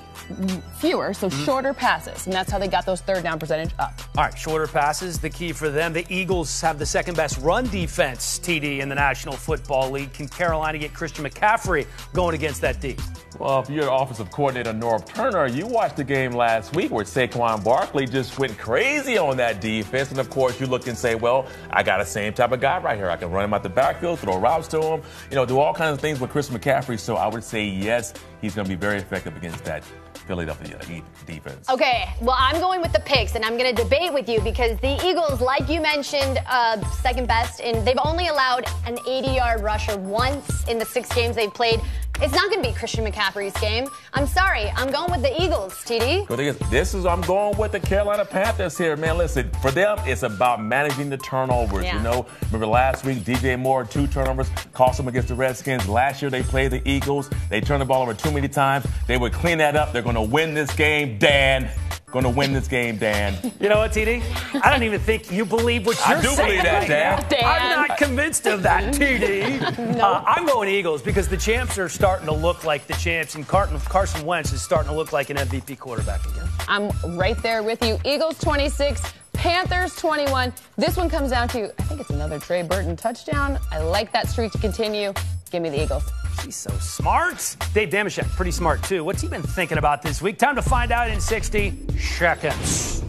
fewer, 0.78 1.14
so 1.14 1.30
mm-hmm. 1.30 1.44
shorter 1.44 1.74
passes. 1.74 2.26
And 2.26 2.34
that's 2.34 2.52
how 2.52 2.60
they 2.60 2.68
got 2.68 2.86
those 2.86 3.02
third 3.02 3.24
down 3.24 3.40
percentage 3.40 3.72
up. 3.80 4.00
All 4.18 4.24
right, 4.24 4.38
shorter 4.38 4.68
passes, 4.68 5.20
the 5.20 5.30
key 5.30 5.52
for 5.52 5.70
them. 5.70 5.94
The 5.94 6.06
Eagles 6.10 6.62
have 6.62 6.80
the 6.80 6.86
second 6.86 7.16
best 7.16 7.40
run 7.40 7.68
defense, 7.70 8.40
TD, 8.40 8.80
in 8.80 8.90
the 8.90 8.96
National 8.96 9.36
Football 9.36 9.92
League. 9.92 10.14
Can 10.14 10.28
Carolina 10.28 10.78
get 10.78 10.94
Christian 10.94 11.26
McCaffrey 11.26 11.86
going 12.14 12.36
against 12.36 12.62
that 12.62 12.80
D? 12.80 12.96
Well, 13.40 13.60
if 13.60 13.70
you're 13.70 13.92
offensive 13.92 14.32
coordinator 14.32 14.74
Norv 14.74 15.06
Turner, 15.06 15.48
you 15.48 15.66
watched 15.66 15.98
the 15.98 16.04
game 16.04 16.32
last 16.34 16.76
week 16.76 16.92
where 16.92 17.06
Saquon 17.06 17.64
Barkley 17.64 18.06
just 18.06 18.38
went 18.38 18.58
crazy 18.58 19.18
on 19.18 19.38
that 19.38 19.62
defense. 19.62 20.12
And 20.12 20.20
of 20.20 20.30
course, 20.30 20.60
you 20.60 20.68
look 20.68 20.88
and 20.88 20.98
say, 20.98 21.16
well, 21.16 21.48
I 21.72 21.84
got 21.84 21.98
the 21.98 22.06
same 22.06 22.34
type 22.34 22.52
of 22.52 22.62
guy 22.62 22.80
right 22.80 22.98
here. 22.98 23.10
I 23.10 23.18
can 23.18 23.32
run 23.32 23.46
him 23.46 23.54
out 23.54 23.64
the 23.64 23.70
backfield, 23.70 24.20
throw 24.20 24.38
routes 24.38 24.68
to 24.70 24.82
him, 24.82 25.02
you 25.30 25.36
know, 25.36 25.46
do 25.46 25.60
all 25.60 25.74
kinds 25.74 25.96
of 25.96 26.02
things 26.02 26.20
with 26.20 26.30
Chris 26.30 26.50
McCaffrey. 26.50 27.00
So 27.00 27.16
I 27.16 27.28
would 27.28 27.44
say, 27.44 27.64
yes, 27.64 28.14
he's 28.42 28.56
going 28.56 28.66
to 28.66 28.70
be 28.70 28.80
very 28.80 28.98
effective 29.00 29.36
against 29.36 29.64
that 29.66 29.84
Philadelphia 30.24 30.80
defense. 31.26 31.70
Okay, 31.70 32.10
well, 32.22 32.36
I'm 32.38 32.60
going 32.60 32.82
with 32.82 32.94
the 32.94 33.02
picks, 33.02 33.36
and 33.36 33.44
I'm 33.44 33.58
going 33.58 33.76
to 33.76 33.84
debate 33.84 34.14
with 34.14 34.30
you 34.30 34.40
because 34.42 34.80
the 34.80 35.00
Eagles, 35.06 35.42
like 35.42 35.68
you 35.70 35.82
mentioned, 35.82 36.40
uh, 36.48 36.82
second 36.92 37.28
best, 37.28 37.62
and 37.62 37.86
they've 37.86 38.00
only 38.04 38.28
allowed 38.28 38.66
an 38.86 38.98
80 39.08 39.28
yard 39.30 39.62
rusher 39.62 39.98
once 39.98 40.66
in 40.68 40.80
the 40.80 40.86
six 40.86 41.14
games 41.14 41.36
they've 41.36 41.54
played. 41.54 41.82
It's 42.22 42.34
not 42.34 42.50
going 42.50 42.64
to 42.64 42.70
be 42.70 42.74
Christian 42.76 43.06
McCaffrey's 43.06 43.60
game. 43.60 43.88
I'm 44.14 44.28
sorry. 44.28 44.70
I'm 44.76 44.92
going 44.92 45.12
with 45.12 45.22
the 45.24 45.42
Eagles, 45.42 45.74
TD. 45.84 46.70
this 46.70 46.94
is 46.94 47.06
I'm 47.06 47.22
going 47.22 47.58
with 47.58 47.72
the 47.72 47.80
Carolina 47.80 48.24
Panthers 48.24 48.78
here, 48.78 48.96
man. 48.96 49.18
Listen, 49.18 49.50
for 49.62 49.72
them, 49.72 49.98
it's 50.06 50.24
about 50.24 50.64
managing 50.64 51.10
the 51.10 51.18
turnovers. 51.18 51.84
Yeah. 51.84 51.98
You 51.98 52.04
know, 52.04 52.26
remember 52.46 52.68
last 52.68 53.04
week, 53.04 53.20
DJ 53.20 53.60
Moore, 53.60 53.84
two 53.84 54.08
turnovers, 54.08 54.50
cost 54.74 54.98
them 54.98 55.08
against 55.08 55.28
the 55.30 55.36
Redskins. 55.36 55.90
Last 55.90 56.22
year, 56.22 56.30
they 56.32 56.44
played 56.44 56.72
the 56.72 56.88
Eagles. 56.88 57.30
They 57.50 57.60
turned 57.60 57.82
the 57.82 57.86
ball 57.86 58.04
over 58.04 58.14
too 58.14 58.32
many 58.32 58.48
times. 58.48 58.86
They 59.08 59.18
would 59.18 59.34
clean 59.34 59.58
that 59.58 59.76
up. 59.76 59.92
They're 59.92 60.02
going 60.02 60.16
to 60.16 60.22
win 60.22 60.54
this 60.54 60.74
game, 60.76 61.18
Dan. 61.18 61.70
Going 62.14 62.26
to 62.26 62.30
win 62.30 62.54
this 62.54 62.68
game, 62.68 62.98
Dan. 62.98 63.36
You 63.60 63.70
know 63.70 63.80
what, 63.80 63.92
TD? 63.92 64.22
I 64.64 64.70
don't 64.70 64.84
even 64.84 65.00
think 65.00 65.32
you 65.32 65.46
believe 65.46 65.88
what 65.88 65.98
you're 65.98 66.06
saying. 66.06 66.20
I 66.20 66.22
do 66.22 66.28
saying 66.28 66.48
believe 66.48 66.64
that, 66.64 66.88
Dan. 66.88 67.26
Dan. 67.30 67.44
I'm 67.44 67.88
not 67.88 67.98
convinced 67.98 68.46
of 68.46 68.62
that, 68.62 68.94
TD. 68.94 69.98
no. 69.98 70.04
uh, 70.04 70.24
I'm 70.28 70.46
going 70.46 70.70
Eagles 70.70 71.02
because 71.02 71.28
the 71.28 71.38
champs 71.38 71.80
are 71.80 71.90
starting 71.90 72.28
to 72.28 72.32
look 72.32 72.66
like 72.66 72.86
the 72.86 72.94
champs, 72.94 73.34
and 73.34 73.48
Carson 73.48 74.28
Wentz 74.28 74.54
is 74.54 74.62
starting 74.62 74.92
to 74.92 74.96
look 74.96 75.12
like 75.12 75.32
an 75.32 75.38
MVP 75.38 75.80
quarterback 75.80 76.24
again. 76.30 76.48
I'm 76.68 76.92
right 77.18 77.42
there 77.42 77.64
with 77.64 77.84
you. 77.84 77.98
Eagles 78.06 78.38
26. 78.38 79.02
Panthers 79.34 79.96
21. 79.96 80.54
This 80.78 80.96
one 80.96 81.10
comes 81.10 81.32
down 81.32 81.48
to, 81.48 81.74
I 81.80 81.84
think 81.86 82.00
it's 82.00 82.12
another 82.12 82.38
Trey 82.38 82.62
Burton 82.62 82.96
touchdown. 82.96 83.58
I 83.72 83.80
like 83.80 84.12
that 84.12 84.30
streak 84.30 84.52
to 84.52 84.60
continue. 84.60 85.14
Give 85.50 85.64
me 85.64 85.70
the 85.70 85.82
Eagles. 85.82 86.04
He's 86.42 86.56
so 86.56 86.72
smart. 86.80 87.56
Dave 87.74 87.90
Dameshek, 87.90 88.28
pretty 88.36 88.52
smart 88.52 88.84
too. 88.84 89.04
What's 89.04 89.22
he 89.22 89.28
been 89.28 89.42
thinking 89.42 89.78
about 89.78 90.02
this 90.02 90.22
week? 90.22 90.38
Time 90.38 90.56
to 90.56 90.62
find 90.62 90.92
out 90.92 91.10
in 91.10 91.20
60 91.20 91.98
seconds. 91.98 93.04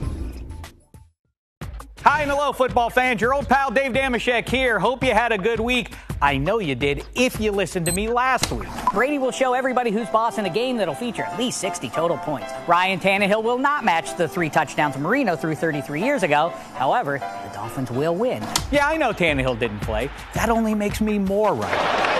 Hi 2.04 2.20
and 2.20 2.30
hello, 2.30 2.52
football 2.52 2.90
fans. 2.90 3.22
Your 3.22 3.32
old 3.32 3.48
pal 3.48 3.70
Dave 3.70 3.92
Dameshek 3.92 4.46
here. 4.46 4.78
Hope 4.78 5.02
you 5.02 5.14
had 5.14 5.32
a 5.32 5.38
good 5.38 5.58
week. 5.58 5.90
I 6.20 6.36
know 6.36 6.58
you 6.58 6.74
did 6.74 7.02
if 7.14 7.40
you 7.40 7.50
listened 7.50 7.86
to 7.86 7.92
me 7.92 8.08
last 8.08 8.52
week. 8.52 8.68
Brady 8.92 9.18
will 9.18 9.30
show 9.30 9.54
everybody 9.54 9.90
who's 9.90 10.08
boss 10.10 10.36
in 10.36 10.44
a 10.44 10.50
game 10.50 10.76
that'll 10.76 10.94
feature 10.94 11.22
at 11.22 11.38
least 11.38 11.58
60 11.62 11.88
total 11.88 12.18
points. 12.18 12.52
Ryan 12.68 13.00
Tannehill 13.00 13.42
will 13.42 13.58
not 13.58 13.84
match 13.84 14.16
the 14.16 14.28
three 14.28 14.50
touchdowns 14.50 14.98
Marino 14.98 15.34
threw 15.34 15.54
33 15.54 16.02
years 16.02 16.22
ago. 16.22 16.50
However, 16.74 17.18
the 17.18 17.54
Dolphins 17.54 17.90
will 17.90 18.14
win. 18.14 18.42
Yeah, 18.70 18.86
I 18.86 18.98
know 18.98 19.12
Tannehill 19.12 19.58
didn't 19.58 19.80
play. 19.80 20.10
That 20.34 20.50
only 20.50 20.74
makes 20.74 21.00
me 21.00 21.18
more 21.18 21.54
right. 21.54 22.13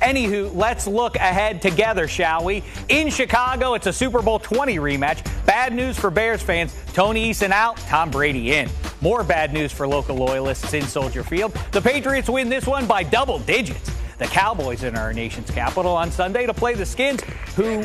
Anywho, 0.00 0.54
let's 0.54 0.86
look 0.86 1.16
ahead 1.16 1.60
together, 1.60 2.08
shall 2.08 2.44
we? 2.44 2.62
In 2.88 3.10
Chicago, 3.10 3.74
it's 3.74 3.86
a 3.86 3.92
Super 3.92 4.22
Bowl 4.22 4.38
20 4.38 4.76
rematch. 4.76 5.24
Bad 5.46 5.72
news 5.72 5.98
for 5.98 6.10
Bears 6.10 6.42
fans 6.42 6.74
Tony 6.92 7.30
Eason 7.30 7.50
out, 7.50 7.76
Tom 7.78 8.10
Brady 8.10 8.54
in. 8.54 8.68
More 9.00 9.22
bad 9.22 9.52
news 9.52 9.72
for 9.72 9.86
local 9.86 10.16
loyalists 10.16 10.72
in 10.74 10.82
Soldier 10.82 11.22
Field. 11.22 11.52
The 11.72 11.80
Patriots 11.80 12.28
win 12.28 12.48
this 12.48 12.66
one 12.66 12.86
by 12.86 13.02
double 13.02 13.38
digits. 13.40 13.90
The 14.18 14.26
Cowboys 14.26 14.82
in 14.82 14.96
our 14.96 15.12
nation's 15.12 15.50
capital 15.50 15.92
on 15.92 16.10
Sunday 16.10 16.46
to 16.46 16.54
play 16.54 16.74
the 16.74 16.84
Skins, 16.84 17.22
who 17.54 17.84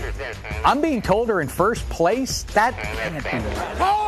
I'm 0.65 0.81
being 0.81 1.01
told 1.01 1.29
are 1.29 1.41
in 1.41 1.47
first 1.47 1.87
place. 1.89 2.41
That 2.53 2.75
can't 2.75 3.23
be 3.23 3.29
right. 3.29 4.02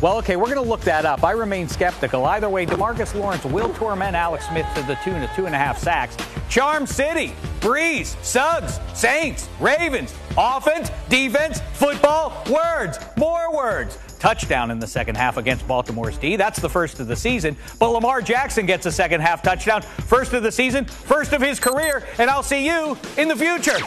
Well, 0.00 0.16
okay, 0.16 0.36
we're 0.36 0.46
going 0.46 0.56
to 0.56 0.62
look 0.62 0.80
that 0.82 1.04
up. 1.04 1.24
I 1.24 1.32
remain 1.32 1.68
skeptical. 1.68 2.24
Either 2.24 2.48
way, 2.48 2.64
Demarcus 2.64 3.14
Lawrence 3.14 3.44
will 3.44 3.72
torment 3.74 4.16
Alex 4.16 4.48
Smith 4.48 4.66
to 4.74 4.82
the 4.84 4.94
tune 5.04 5.22
of 5.22 5.30
two 5.32 5.44
and 5.44 5.54
a 5.54 5.58
half 5.58 5.78
sacks. 5.78 6.16
Charm 6.48 6.86
City, 6.86 7.34
Brees, 7.60 8.16
Suggs, 8.24 8.80
Saints, 8.94 9.50
Ravens, 9.60 10.14
offense, 10.38 10.90
defense, 11.10 11.60
football, 11.74 12.42
words, 12.50 12.98
more 13.18 13.54
words. 13.54 13.98
Touchdown 14.18 14.70
in 14.70 14.78
the 14.78 14.86
second 14.86 15.16
half 15.16 15.36
against 15.36 15.68
Baltimore's 15.68 16.16
D. 16.16 16.36
That's 16.36 16.60
the 16.60 16.68
first 16.68 16.98
of 17.00 17.06
the 17.06 17.16
season. 17.16 17.54
But 17.78 17.90
Lamar 17.90 18.22
Jackson 18.22 18.64
gets 18.64 18.86
a 18.86 18.92
second 18.92 19.20
half 19.20 19.42
touchdown. 19.42 19.82
First 19.82 20.32
of 20.32 20.42
the 20.42 20.52
season, 20.52 20.86
first 20.86 21.34
of 21.34 21.42
his 21.42 21.60
career, 21.60 22.06
and 22.18 22.30
I'll 22.30 22.42
see 22.42 22.64
you 22.64 22.96
in 23.18 23.28
the 23.28 23.36
future. 23.36 23.78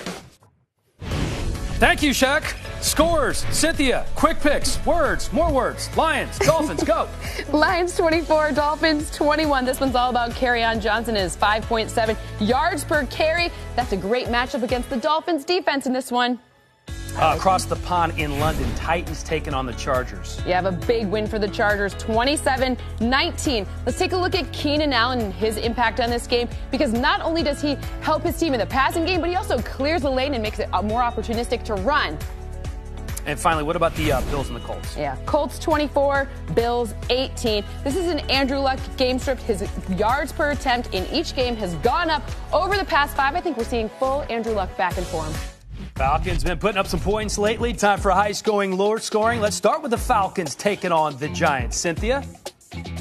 Thank 1.79 2.03
you, 2.03 2.11
Shaq. 2.11 2.55
Scores, 2.83 3.45
Cynthia, 3.49 4.05
quick 4.13 4.41
picks, 4.41 4.85
words, 4.85 5.31
more 5.31 5.49
words. 5.49 5.95
Lions, 5.95 6.37
Dolphins, 6.37 6.83
go. 6.83 7.07
Lions 7.53 7.95
24, 7.95 8.51
Dolphins 8.51 9.09
21. 9.11 9.63
This 9.63 9.79
one's 9.79 9.95
all 9.95 10.09
about 10.09 10.31
Kerryon 10.31 10.81
Johnson 10.81 11.15
is 11.15 11.35
5.7 11.37 12.17
yards 12.41 12.83
per 12.83 13.05
carry. 13.05 13.49
That's 13.77 13.93
a 13.93 13.97
great 13.97 14.27
matchup 14.27 14.63
against 14.63 14.89
the 14.89 14.97
Dolphins 14.97 15.45
defense 15.45 15.85
in 15.85 15.93
this 15.93 16.11
one. 16.11 16.37
Uh, 17.15 17.35
across 17.37 17.63
the 17.63 17.77
pond 17.77 18.19
in 18.19 18.37
London, 18.39 18.67
Titans 18.75 19.23
taking 19.23 19.53
on 19.53 19.65
the 19.65 19.73
Chargers. 19.73 20.41
You 20.45 20.51
have 20.51 20.65
a 20.65 20.71
big 20.71 21.07
win 21.07 21.25
for 21.25 21.39
the 21.39 21.47
Chargers, 21.47 21.93
27 21.93 22.77
19. 22.99 23.67
Let's 23.85 23.97
take 23.97 24.11
a 24.11 24.17
look 24.17 24.35
at 24.35 24.51
Keenan 24.51 24.91
Allen 24.91 25.21
and 25.21 25.33
his 25.33 25.55
impact 25.55 26.01
on 26.01 26.09
this 26.09 26.27
game 26.27 26.49
because 26.69 26.91
not 26.91 27.21
only 27.21 27.43
does 27.43 27.61
he 27.61 27.77
help 28.01 28.23
his 28.23 28.37
team 28.37 28.53
in 28.53 28.59
the 28.59 28.65
passing 28.65 29.05
game, 29.05 29.21
but 29.21 29.29
he 29.29 29.37
also 29.37 29.57
clears 29.59 30.01
the 30.01 30.09
lane 30.09 30.33
and 30.33 30.43
makes 30.43 30.59
it 30.59 30.69
more 30.83 31.01
opportunistic 31.01 31.63
to 31.63 31.75
run. 31.75 32.17
And 33.25 33.39
finally, 33.39 33.63
what 33.63 33.75
about 33.75 33.95
the 33.95 34.11
uh, 34.11 34.21
Bills 34.29 34.49
and 34.49 34.55
the 34.55 34.61
Colts? 34.61 34.97
Yeah, 34.97 35.17
Colts 35.25 35.57
24, 35.59 36.29
Bills 36.55 36.93
18. 37.09 37.63
This 37.83 37.95
is 37.95 38.07
an 38.07 38.19
Andrew 38.29 38.57
Luck 38.57 38.79
game 38.97 39.17
script. 39.17 39.41
His 39.43 39.67
yards 39.97 40.31
per 40.31 40.51
attempt 40.51 40.93
in 40.93 41.05
each 41.13 41.35
game 41.35 41.55
has 41.55 41.75
gone 41.75 42.09
up 42.09 42.23
over 42.51 42.77
the 42.77 42.85
past 42.85 43.15
five. 43.15 43.35
I 43.35 43.41
think 43.41 43.57
we're 43.57 43.63
seeing 43.63 43.89
full 43.99 44.25
Andrew 44.29 44.53
Luck 44.53 44.75
back 44.77 44.97
in 44.97 45.03
form. 45.05 45.33
Falcons 45.95 46.43
been 46.43 46.57
putting 46.57 46.77
up 46.77 46.87
some 46.87 46.99
points 46.99 47.37
lately. 47.37 47.71
Time 47.71 47.99
for 47.99 48.11
high 48.11 48.31
scoring, 48.31 48.75
lower 48.75 48.99
scoring. 48.99 49.39
Let's 49.39 49.55
start 49.55 49.81
with 49.81 49.91
the 49.91 49.97
Falcons 49.97 50.55
taking 50.55 50.91
on 50.91 51.17
the 51.17 51.29
Giants. 51.29 51.77
Cynthia? 51.77 52.23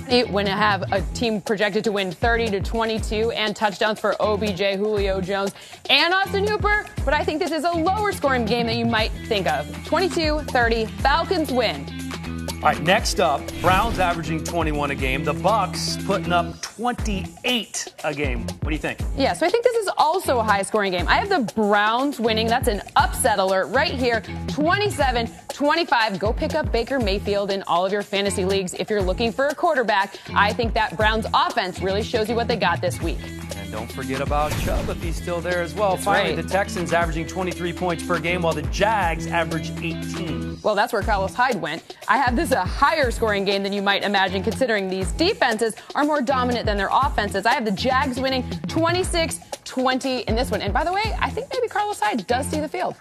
When 0.09 0.47
you 0.47 0.52
have 0.52 0.82
a 0.92 1.00
team 1.14 1.40
projected 1.40 1.85
to 1.85 1.92
win 1.92 2.12
30 2.12 2.50
to 2.50 2.61
22 2.61 3.30
and 3.30 3.54
touchdowns 3.54 4.00
for 4.00 4.21
OBJ, 4.21 4.76
Julio 4.76 5.21
Jones, 5.21 5.52
and 5.88 6.12
Austin 6.12 6.47
Hooper, 6.47 6.85
but 7.04 7.14
I 7.14 7.25
think 7.25 7.40
this 7.40 7.52
is 7.52 7.64
a 7.64 7.71
lower 7.71 8.12
scoring 8.12 8.44
game 8.44 8.66
that 8.66 8.76
you 8.76 8.85
might 8.85 9.12
think 9.26 9.47
of. 9.47 9.66
22 9.87 10.40
30, 10.40 10.87
Falcons 10.87 11.52
win. 11.52 12.01
All 12.62 12.69
right, 12.69 12.81
next 12.85 13.19
up, 13.19 13.40
Browns 13.61 13.99
averaging 13.99 14.45
21 14.45 14.92
a 14.92 14.95
game. 14.95 15.25
The 15.25 15.35
Bucs 15.35 16.07
putting 16.07 16.33
up 16.33 16.62
28 16.62 17.95
a 18.04 18.14
game. 18.14 18.42
What 18.42 18.66
do 18.66 18.71
you 18.71 18.78
think? 18.78 19.00
Yeah, 19.16 19.33
so 19.33 19.45
I 19.45 19.49
think 19.49 19.64
this 19.64 19.75
is 19.78 19.90
also 19.99 20.38
a 20.38 20.45
high 20.45 20.62
scoring 20.62 20.92
game. 20.92 21.09
I 21.09 21.16
have 21.16 21.28
the 21.28 21.40
Browns 21.57 22.21
winning. 22.21 22.47
That's 22.47 22.69
an 22.69 22.81
upset 22.95 23.40
alert 23.40 23.66
right 23.71 23.90
here. 23.90 24.23
27 24.47 25.28
25. 25.49 26.19
Go 26.21 26.33
pick 26.33 26.54
up 26.54 26.71
Baker 26.71 27.00
Mayfield 27.00 27.50
in 27.50 27.64
all 27.64 27.85
of 27.85 27.90
your 27.90 28.02
fantasy 28.02 28.45
leagues 28.45 28.75
if 28.75 28.88
you're 28.88 29.02
looking 29.02 29.33
for 29.33 29.49
a 29.49 29.54
quarterback. 29.57 30.14
I 30.33 30.52
think 30.52 30.73
that 30.75 30.97
Browns 30.97 31.26
offense 31.35 31.81
really 31.81 32.04
shows 32.04 32.28
you 32.28 32.37
what 32.37 32.47
they 32.47 32.57
got 32.57 32.81
this 32.81 33.02
week. 33.02 33.19
Don't 33.73 33.91
forget 33.91 34.21
about 34.21 34.52
Chubb 34.61 34.91
if 34.91 35.02
he's 35.02 35.17
still 35.17 35.41
there 35.41 35.62
as 35.62 35.73
well. 35.73 35.93
That's 35.93 36.05
Finally, 36.05 36.35
right. 36.35 36.43
the 36.43 36.49
Texans 36.49 36.93
averaging 36.93 37.26
23 37.26 37.73
points 37.73 38.07
per 38.07 38.21
game 38.21 38.43
while 38.43 38.52
the 38.52 38.61
Jags 38.64 39.26
average 39.26 39.71
18. 39.81 40.59
Well, 40.62 40.75
that's 40.75 40.93
where 40.93 41.00
Carlos 41.00 41.33
Hyde 41.33 41.59
went. 41.59 41.97
I 42.07 42.19
have 42.19 42.37
this 42.37 42.50
a 42.50 42.62
higher 42.62 43.11
scoring 43.11 43.47
game 43.47 43.62
than 43.62 43.73
you 43.73 43.81
might 43.81 44.05
imagine 44.05 44.43
considering 44.43 44.91
these 44.91 45.11
defenses 45.12 45.75
are 45.95 46.05
more 46.05 46.21
dominant 46.21 46.67
than 46.67 46.76
their 46.76 46.91
offenses. 46.93 47.47
I 47.47 47.55
have 47.55 47.64
the 47.64 47.71
Jags 47.71 48.21
winning 48.21 48.49
26 48.69 49.41
20 49.64 50.19
in 50.21 50.35
this 50.35 50.50
one. 50.50 50.61
And 50.61 50.75
by 50.75 50.85
the 50.85 50.93
way, 50.93 51.17
I 51.19 51.31
think 51.31 51.47
maybe 51.50 51.67
Carlos 51.67 51.99
Hyde 51.99 52.26
does 52.26 52.47
see 52.47 52.61
the 52.61 52.69
field. 52.69 52.95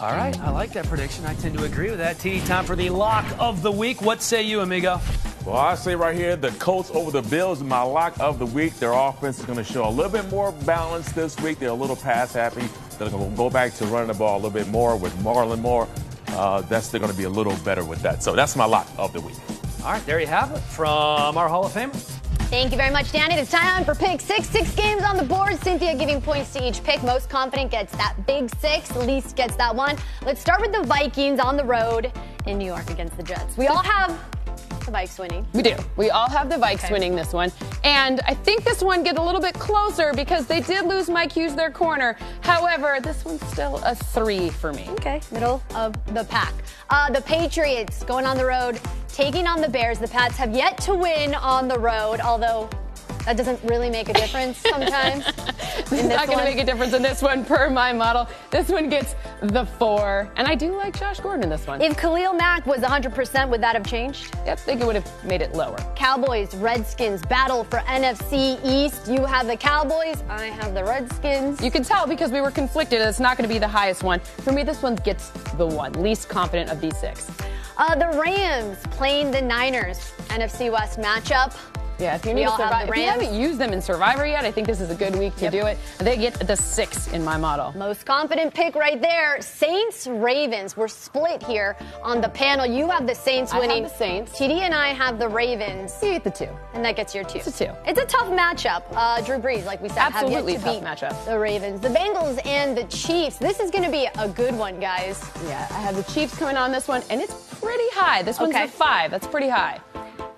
All 0.00 0.12
right, 0.12 0.36
I 0.40 0.50
like 0.50 0.72
that 0.72 0.86
prediction. 0.86 1.26
I 1.26 1.34
tend 1.34 1.58
to 1.58 1.64
agree 1.64 1.90
with 1.90 1.98
that. 1.98 2.16
TD, 2.16 2.46
time 2.46 2.64
for 2.64 2.74
the 2.74 2.88
lock 2.88 3.26
of 3.38 3.60
the 3.60 3.70
week. 3.70 4.00
What 4.00 4.22
say 4.22 4.42
you, 4.42 4.60
amigo? 4.60 4.98
Well, 5.44 5.56
I 5.56 5.74
say 5.74 5.96
right 5.96 6.14
here, 6.14 6.36
the 6.36 6.52
Colts 6.52 6.92
over 6.92 7.10
the 7.10 7.28
Bills 7.28 7.58
is 7.58 7.64
my 7.64 7.82
lock 7.82 8.18
of 8.20 8.38
the 8.38 8.46
week. 8.46 8.74
Their 8.78 8.92
offense 8.92 9.40
is 9.40 9.44
going 9.44 9.58
to 9.58 9.64
show 9.64 9.88
a 9.88 9.90
little 9.90 10.12
bit 10.12 10.30
more 10.30 10.52
balance 10.52 11.10
this 11.10 11.38
week. 11.40 11.58
They're 11.58 11.70
a 11.70 11.74
little 11.74 11.96
pass 11.96 12.32
happy. 12.32 12.68
They're 12.96 13.10
going 13.10 13.28
to 13.28 13.36
go 13.36 13.50
back 13.50 13.74
to 13.74 13.86
running 13.86 14.06
the 14.06 14.14
ball 14.14 14.36
a 14.36 14.38
little 14.38 14.50
bit 14.50 14.68
more 14.68 14.96
with 14.96 15.12
Marlon 15.16 15.58
Moore. 15.58 15.88
Uh, 16.28 16.60
that's 16.62 16.90
they're 16.90 17.00
going 17.00 17.10
to 17.10 17.18
be 17.18 17.24
a 17.24 17.28
little 17.28 17.56
better 17.64 17.84
with 17.84 18.00
that. 18.02 18.22
So 18.22 18.36
that's 18.36 18.54
my 18.54 18.64
lock 18.64 18.86
of 18.96 19.12
the 19.12 19.20
week. 19.20 19.34
All 19.82 19.90
right, 19.90 20.06
there 20.06 20.20
you 20.20 20.28
have 20.28 20.52
it 20.52 20.60
from 20.60 21.36
our 21.36 21.48
Hall 21.48 21.66
of 21.66 21.72
Famer. 21.72 21.92
Thank 22.48 22.70
you 22.70 22.76
very 22.76 22.92
much, 22.92 23.10
Danny. 23.10 23.34
It's 23.34 23.50
time 23.50 23.84
for 23.84 23.96
pick 23.96 24.20
six. 24.20 24.48
Six 24.48 24.72
games 24.76 25.02
on 25.02 25.16
the 25.16 25.24
board. 25.24 25.56
Cynthia 25.64 25.96
giving 25.96 26.20
points 26.20 26.52
to 26.52 26.66
each 26.66 26.84
pick. 26.84 27.02
Most 27.02 27.28
confident 27.28 27.72
gets 27.72 27.90
that 27.96 28.14
big 28.28 28.54
six. 28.60 28.94
Least 28.94 29.34
gets 29.34 29.56
that 29.56 29.74
one. 29.74 29.96
Let's 30.24 30.40
start 30.40 30.60
with 30.60 30.70
the 30.70 30.84
Vikings 30.84 31.40
on 31.40 31.56
the 31.56 31.64
road 31.64 32.12
in 32.46 32.58
New 32.58 32.66
York 32.66 32.90
against 32.90 33.16
the 33.16 33.24
Jets. 33.24 33.56
We 33.56 33.66
all 33.66 33.82
have 33.82 34.16
the 34.84 34.92
Vikes 34.92 35.18
winning. 35.18 35.46
We 35.52 35.62
do. 35.62 35.74
We 35.96 36.10
all 36.10 36.28
have 36.28 36.48
the 36.48 36.56
Vikes 36.56 36.84
Okay. 36.84 36.92
winning 36.92 37.14
this 37.14 37.32
one. 37.32 37.52
And 37.84 38.20
I 38.26 38.34
think 38.34 38.64
this 38.64 38.82
one 38.82 39.02
get 39.02 39.16
a 39.18 39.22
little 39.22 39.40
bit 39.40 39.54
closer 39.54 40.12
because 40.14 40.46
they 40.46 40.60
did 40.60 40.86
lose 40.86 41.08
Mike 41.08 41.32
Hughes 41.32 41.54
their 41.54 41.70
corner. 41.70 42.16
However, 42.42 42.98
this 43.02 43.24
one's 43.24 43.44
still 43.48 43.80
a 43.84 43.94
three 43.94 44.50
for 44.50 44.72
me. 44.72 44.86
Okay, 44.92 45.20
middle 45.30 45.62
of 45.74 45.92
the 46.14 46.24
pack. 46.24 46.52
Uh, 46.90 47.10
the 47.10 47.20
Patriots 47.22 48.02
going 48.04 48.26
on 48.26 48.36
the 48.36 48.46
road, 48.46 48.80
taking 49.08 49.46
on 49.46 49.60
the 49.60 49.68
Bears. 49.68 49.98
The 49.98 50.08
Pats 50.08 50.36
have 50.36 50.54
yet 50.54 50.78
to 50.82 50.94
win 50.94 51.34
on 51.34 51.68
the 51.68 51.78
road, 51.78 52.20
although 52.20 52.68
that 53.24 53.36
doesn't 53.36 53.62
really 53.64 53.88
make 53.90 54.08
a 54.08 54.12
difference 54.14 54.58
sometimes. 54.58 55.24
It's 55.92 56.02
in 56.02 56.08
this 56.08 56.16
not 56.16 56.26
going 56.26 56.38
to 56.38 56.44
make 56.44 56.58
a 56.58 56.64
difference 56.64 56.94
in 56.94 57.02
this 57.02 57.20
one 57.20 57.44
per 57.44 57.68
my 57.68 57.92
model. 57.92 58.26
This 58.50 58.68
one 58.68 58.88
gets 58.88 59.14
the 59.42 59.66
four. 59.66 60.30
And 60.36 60.48
I 60.48 60.54
do 60.54 60.76
like 60.76 60.98
Josh 60.98 61.20
Gordon 61.20 61.44
in 61.44 61.50
this 61.50 61.66
one. 61.66 61.82
If 61.82 61.96
Khalil 61.96 62.32
Mack 62.32 62.66
was 62.66 62.80
100%, 62.80 63.48
would 63.50 63.60
that 63.60 63.74
have 63.74 63.86
changed? 63.86 64.34
Yep, 64.46 64.58
I 64.58 64.60
think 64.60 64.80
it 64.80 64.86
would 64.86 64.96
have 64.96 65.24
made 65.24 65.42
it 65.42 65.52
lower. 65.52 65.76
Cowboys, 65.94 66.54
Redskins, 66.56 67.22
battle 67.22 67.64
for 67.64 67.80
NFC 67.80 68.58
East. 68.64 69.08
You 69.08 69.24
have 69.26 69.46
the 69.46 69.56
Cowboys, 69.56 70.22
I 70.28 70.46
have 70.46 70.74
the 70.74 70.84
Redskins. 70.84 71.60
You 71.60 71.70
can 71.70 71.82
tell 71.82 72.06
because 72.06 72.30
we 72.30 72.40
were 72.40 72.50
conflicted. 72.50 73.00
It's 73.00 73.20
not 73.20 73.36
going 73.36 73.48
to 73.48 73.52
be 73.52 73.58
the 73.58 73.68
highest 73.68 74.02
one. 74.02 74.20
For 74.20 74.52
me, 74.52 74.62
this 74.62 74.82
one 74.82 74.96
gets 74.96 75.30
the 75.56 75.66
one. 75.66 75.92
Least 75.92 76.28
confident 76.28 76.70
of 76.70 76.80
these 76.80 76.96
six. 76.96 77.30
Uh, 77.76 77.94
the 77.94 78.18
Rams 78.18 78.78
playing 78.92 79.30
the 79.30 79.40
Niners, 79.42 80.12
NFC 80.28 80.70
West 80.70 80.98
matchup. 80.98 81.56
Yeah, 81.98 82.16
if 82.16 82.24
you 82.26 82.34
need 82.34 82.48
survive, 82.48 82.88
if 82.88 82.96
you 82.96 83.02
haven't 83.04 83.32
used 83.32 83.58
them 83.58 83.72
in 83.72 83.80
Survivor 83.80 84.26
yet, 84.26 84.44
I 84.44 84.50
think 84.50 84.66
this 84.66 84.80
is 84.80 84.90
a 84.90 84.94
good 84.94 85.14
week 85.16 85.36
to 85.36 85.44
Yep. 85.44 85.52
do 85.52 85.66
it. 85.66 85.78
They 85.98 86.16
get 86.16 86.34
the 86.34 86.56
six 86.56 87.06
in 87.08 87.24
my 87.24 87.36
model. 87.36 87.72
Most 87.76 88.04
confident 88.06 88.52
pick 88.54 88.74
right 88.74 89.00
there. 89.00 89.40
Saints, 89.40 90.06
Ravens. 90.06 90.76
We're 90.76 90.88
split 90.88 91.42
here 91.44 91.76
on 92.02 92.20
the 92.20 92.28
panel. 92.28 92.66
You 92.66 92.88
have 92.90 93.06
the 93.06 93.14
Saints 93.14 93.52
I 93.52 93.56
have 93.56 93.66
winning. 93.66 93.82
the 93.84 93.88
Saints. 93.90 94.32
TD 94.36 94.60
and 94.62 94.74
I 94.74 94.88
have 94.88 95.18
the 95.18 95.28
Ravens. 95.28 95.94
You 96.02 96.10
get 96.12 96.24
the 96.24 96.30
two. 96.30 96.48
And 96.74 96.84
that 96.84 96.96
gets 96.96 97.14
your 97.14 97.24
two. 97.24 97.38
It's 97.38 97.46
a 97.60 97.64
two. 97.66 97.70
It's 97.86 98.00
a 98.00 98.04
tough 98.06 98.28
matchup. 98.28 98.82
Uh, 98.94 99.20
Drew 99.20 99.38
Brees, 99.38 99.64
like 99.64 99.80
we 99.80 99.88
said, 99.88 99.98
Absolutely 99.98 100.54
have 100.54 100.64
yet 100.64 100.74
to 100.74 100.80
tough 100.80 101.00
beat 101.00 101.06
matchup. 101.18 101.24
the 101.26 101.38
Ravens. 101.38 101.80
The 101.80 101.88
Bengals 101.88 102.44
and 102.46 102.76
the 102.76 102.84
Chiefs. 102.84 103.36
This 103.36 103.60
is 103.60 103.70
going 103.70 103.84
to 103.84 103.90
be 103.90 104.08
a 104.18 104.28
good 104.28 104.56
one, 104.56 104.80
guys. 104.80 105.22
Yeah, 105.46 105.68
I 105.70 105.74
have 105.80 105.94
the 105.96 106.02
Chiefs 106.12 106.36
coming 106.36 106.56
on 106.56 106.72
this 106.72 106.88
one, 106.88 107.02
and 107.10 107.20
it's 107.20 107.34
pretty 107.60 107.88
high. 107.92 108.22
This 108.22 108.40
one's 108.40 108.54
Okay. 108.54 108.64
a 108.64 108.68
five. 108.68 109.10
That's 109.10 109.26
pretty 109.26 109.48
high. 109.48 109.78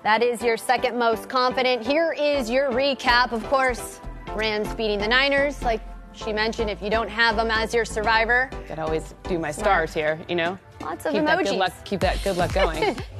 That 0.04 0.22
is 0.22 0.42
your 0.42 0.58
second 0.58 0.98
most 0.98 1.30
confident. 1.30 1.84
Here 1.84 2.12
is 2.12 2.50
your 2.50 2.70
recap. 2.70 3.32
Of 3.32 3.42
course, 3.46 4.00
Rams 4.34 4.74
beating 4.74 4.98
the 4.98 5.08
Niners. 5.08 5.62
Like 5.62 5.80
she 6.12 6.30
mentioned, 6.30 6.68
if 6.68 6.82
you 6.82 6.90
don't 6.90 7.08
have 7.08 7.36
them 7.36 7.50
as 7.50 7.72
your 7.72 7.86
survivor, 7.86 8.50
Could 8.66 8.78
always 8.78 9.14
do 9.22 9.38
my 9.38 9.50
stars 9.50 9.94
here, 9.94 10.20
you 10.28 10.34
know. 10.34 10.58
Lots 10.82 11.06
of 11.06 11.12
keep 11.14 11.24
That 11.24 11.38
good 11.38 11.46
emojis. 11.46 11.58
luck, 11.58 11.72
keep 11.86 12.00
that 12.00 12.22
good 12.22 12.36
luck 12.36 12.52
going. 12.52 12.96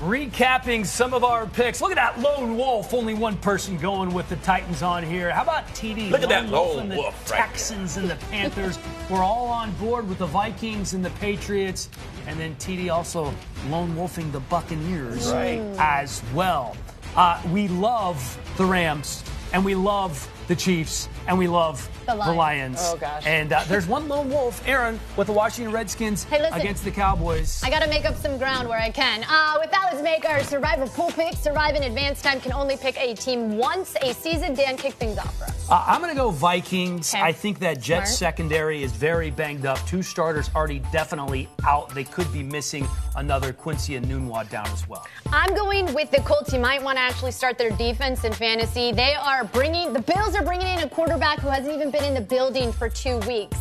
Recapping 0.00 0.86
some 0.86 1.12
of 1.12 1.24
our 1.24 1.46
picks. 1.46 1.82
Look 1.82 1.90
at 1.90 1.96
that 1.96 2.18
lone 2.20 2.56
wolf. 2.56 2.94
Only 2.94 3.12
one 3.12 3.36
person 3.36 3.76
going 3.76 4.14
with 4.14 4.30
the 4.30 4.36
Titans 4.36 4.82
on 4.82 5.02
here. 5.02 5.30
How 5.30 5.42
about 5.42 5.66
TD? 5.68 6.10
Look 6.10 6.22
at 6.22 6.30
that 6.30 6.48
wolf 6.50 6.70
lone 6.76 6.82
and 6.84 6.92
the 6.92 6.96
wolf 6.96 7.14
right 7.30 7.36
there. 7.36 7.46
Texans 7.46 7.96
and 7.98 8.08
the 8.08 8.16
Panthers. 8.30 8.78
We're 9.10 9.22
all 9.22 9.48
on 9.48 9.72
board 9.72 10.08
with 10.08 10.16
the 10.16 10.26
Vikings 10.26 10.94
and 10.94 11.04
the 11.04 11.10
Patriots. 11.10 11.90
And 12.26 12.40
then 12.40 12.54
TD 12.56 12.90
also 12.90 13.34
lone 13.68 13.94
wolfing 13.94 14.32
the 14.32 14.40
Buccaneers 14.40 15.30
Right. 15.30 15.60
as 15.78 16.22
well. 16.34 16.78
Uh, 17.14 17.38
we 17.52 17.68
love 17.68 18.38
the 18.56 18.64
Rams 18.64 19.22
and 19.52 19.62
we 19.62 19.74
love 19.74 20.26
the 20.48 20.56
Chiefs 20.56 21.10
and 21.30 21.38
we 21.38 21.46
love 21.46 21.88
The 22.06 22.14
Lions. 22.16 22.36
Lions. 22.36 22.78
Oh, 22.82 22.96
gosh. 22.96 23.24
And 23.24 23.52
uh, 23.52 23.62
there's 23.68 23.86
one 23.86 24.08
lone 24.08 24.30
wolf, 24.30 24.66
Erin, 24.66 24.98
with 25.16 25.28
the 25.28 25.32
Washington 25.32 25.72
Redskins 25.72 26.24
Hey, 26.24 26.42
listen. 26.42 26.60
against 26.60 26.82
the 26.84 26.90
Cowboys. 26.90 27.62
I 27.62 27.70
got 27.70 27.82
to 27.84 27.88
make 27.88 28.04
up 28.04 28.16
some 28.16 28.36
ground 28.36 28.68
where 28.68 28.80
I 28.80 28.90
can. 28.90 29.22
Uh, 29.28 29.58
with 29.60 29.70
that, 29.70 29.90
let's 29.92 30.02
make 30.02 30.28
our 30.28 30.42
survivor 30.42 30.88
pool 30.88 31.12
pick. 31.12 31.34
Survive 31.34 31.76
in 31.76 31.84
advance 31.84 32.20
time 32.20 32.40
can 32.40 32.52
only 32.52 32.76
pick 32.76 32.96
a 32.98 33.14
team 33.14 33.56
once 33.56 33.94
a 34.02 34.12
season. 34.12 34.54
Dan, 34.54 34.76
kick 34.76 34.94
things 34.94 35.18
off 35.18 35.36
for 35.38 35.44
us. 35.44 35.70
Uh, 35.70 35.84
I'm 35.86 36.00
going 36.00 36.12
to 36.12 36.20
go 36.20 36.30
Vikings. 36.30 37.14
Okay. 37.14 37.22
I 37.22 37.30
think 37.32 37.60
that 37.60 37.80
Jets 37.80 38.10
Smart. 38.10 38.18
secondary 38.18 38.82
is 38.82 38.90
very 38.90 39.30
banged 39.30 39.66
up. 39.66 39.78
Two 39.86 40.02
starters 40.02 40.50
already 40.56 40.80
definitely 40.90 41.48
out. 41.64 41.94
They 41.94 42.02
could 42.04 42.32
be 42.32 42.42
missing 42.42 42.88
another 43.14 43.52
Quincy 43.52 44.00
Enunwa 44.00 44.50
down 44.50 44.66
as 44.70 44.88
well. 44.88 45.06
I'm 45.32 45.54
going 45.54 45.94
with 45.94 46.10
the 46.10 46.20
Colts. 46.22 46.52
You 46.52 46.58
might 46.58 46.82
want 46.82 46.96
to 46.96 47.02
actually 47.02 47.30
start 47.32 47.56
their 47.56 47.70
defense 47.70 48.24
in 48.24 48.32
fantasy. 48.32 48.90
They 48.90 49.14
are 49.14 49.44
bringing, 49.44 49.92
the 49.92 50.00
Bills 50.00 50.34
are 50.34 50.42
bringing 50.42 50.66
in 50.66 50.80
a 50.80 50.88
quarterback 50.88 51.19
who 51.20 51.48
hasn't 51.48 51.74
even 51.74 51.90
been 51.90 52.04
in 52.04 52.14
the 52.14 52.20
building 52.20 52.72
for 52.72 52.88
two 52.88 53.18
weeks. 53.20 53.58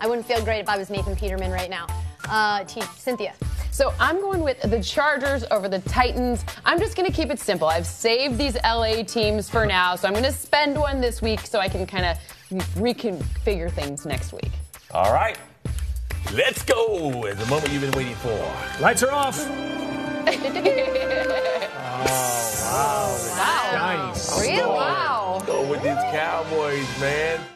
I 0.00 0.06
wouldn't 0.06 0.26
feel 0.26 0.42
great 0.42 0.60
if 0.60 0.68
I 0.68 0.78
was 0.78 0.88
Nathan 0.88 1.14
Peterman 1.14 1.52
right 1.52 1.68
now. 1.68 1.86
Uh, 2.28 2.64
T- 2.64 2.80
Cynthia. 2.96 3.34
So 3.70 3.92
I'm 4.00 4.18
going 4.20 4.40
with 4.40 4.60
the 4.62 4.82
Chargers 4.82 5.44
over 5.50 5.68
the 5.68 5.80
Titans. 5.80 6.44
I'm 6.64 6.78
just 6.78 6.96
going 6.96 7.10
to 7.10 7.14
keep 7.14 7.30
it 7.30 7.38
simple. 7.38 7.68
I've 7.68 7.86
saved 7.86 8.38
these 8.38 8.56
LA 8.64 9.02
teams 9.02 9.50
for 9.50 9.66
now, 9.66 9.94
so 9.94 10.08
I'm 10.08 10.14
going 10.14 10.24
to 10.24 10.32
spend 10.32 10.78
one 10.78 11.00
this 11.02 11.20
week 11.20 11.40
so 11.40 11.58
I 11.58 11.68
can 11.68 11.86
kind 11.86 12.06
of 12.06 12.16
reconfigure 12.76 13.70
things 13.70 14.06
next 14.06 14.32
week. 14.32 14.50
All 14.92 15.12
right. 15.12 15.36
Let's 16.32 16.62
go. 16.62 17.24
It's 17.26 17.38
the 17.38 17.46
moment 17.50 17.72
you've 17.72 17.82
been 17.82 17.92
waiting 17.92 18.14
for. 18.16 18.54
Lights 18.80 19.02
are 19.02 19.12
off. 19.12 19.38
Oh, 22.74 23.34
wow. 23.36 23.36
Wow. 23.36 24.06
Nice. 24.08 24.40
Really? 24.40 24.64
Wow 24.64 25.21
with 25.72 25.82
these 25.82 25.96
Cowboys, 26.12 27.00
man. 27.00 27.51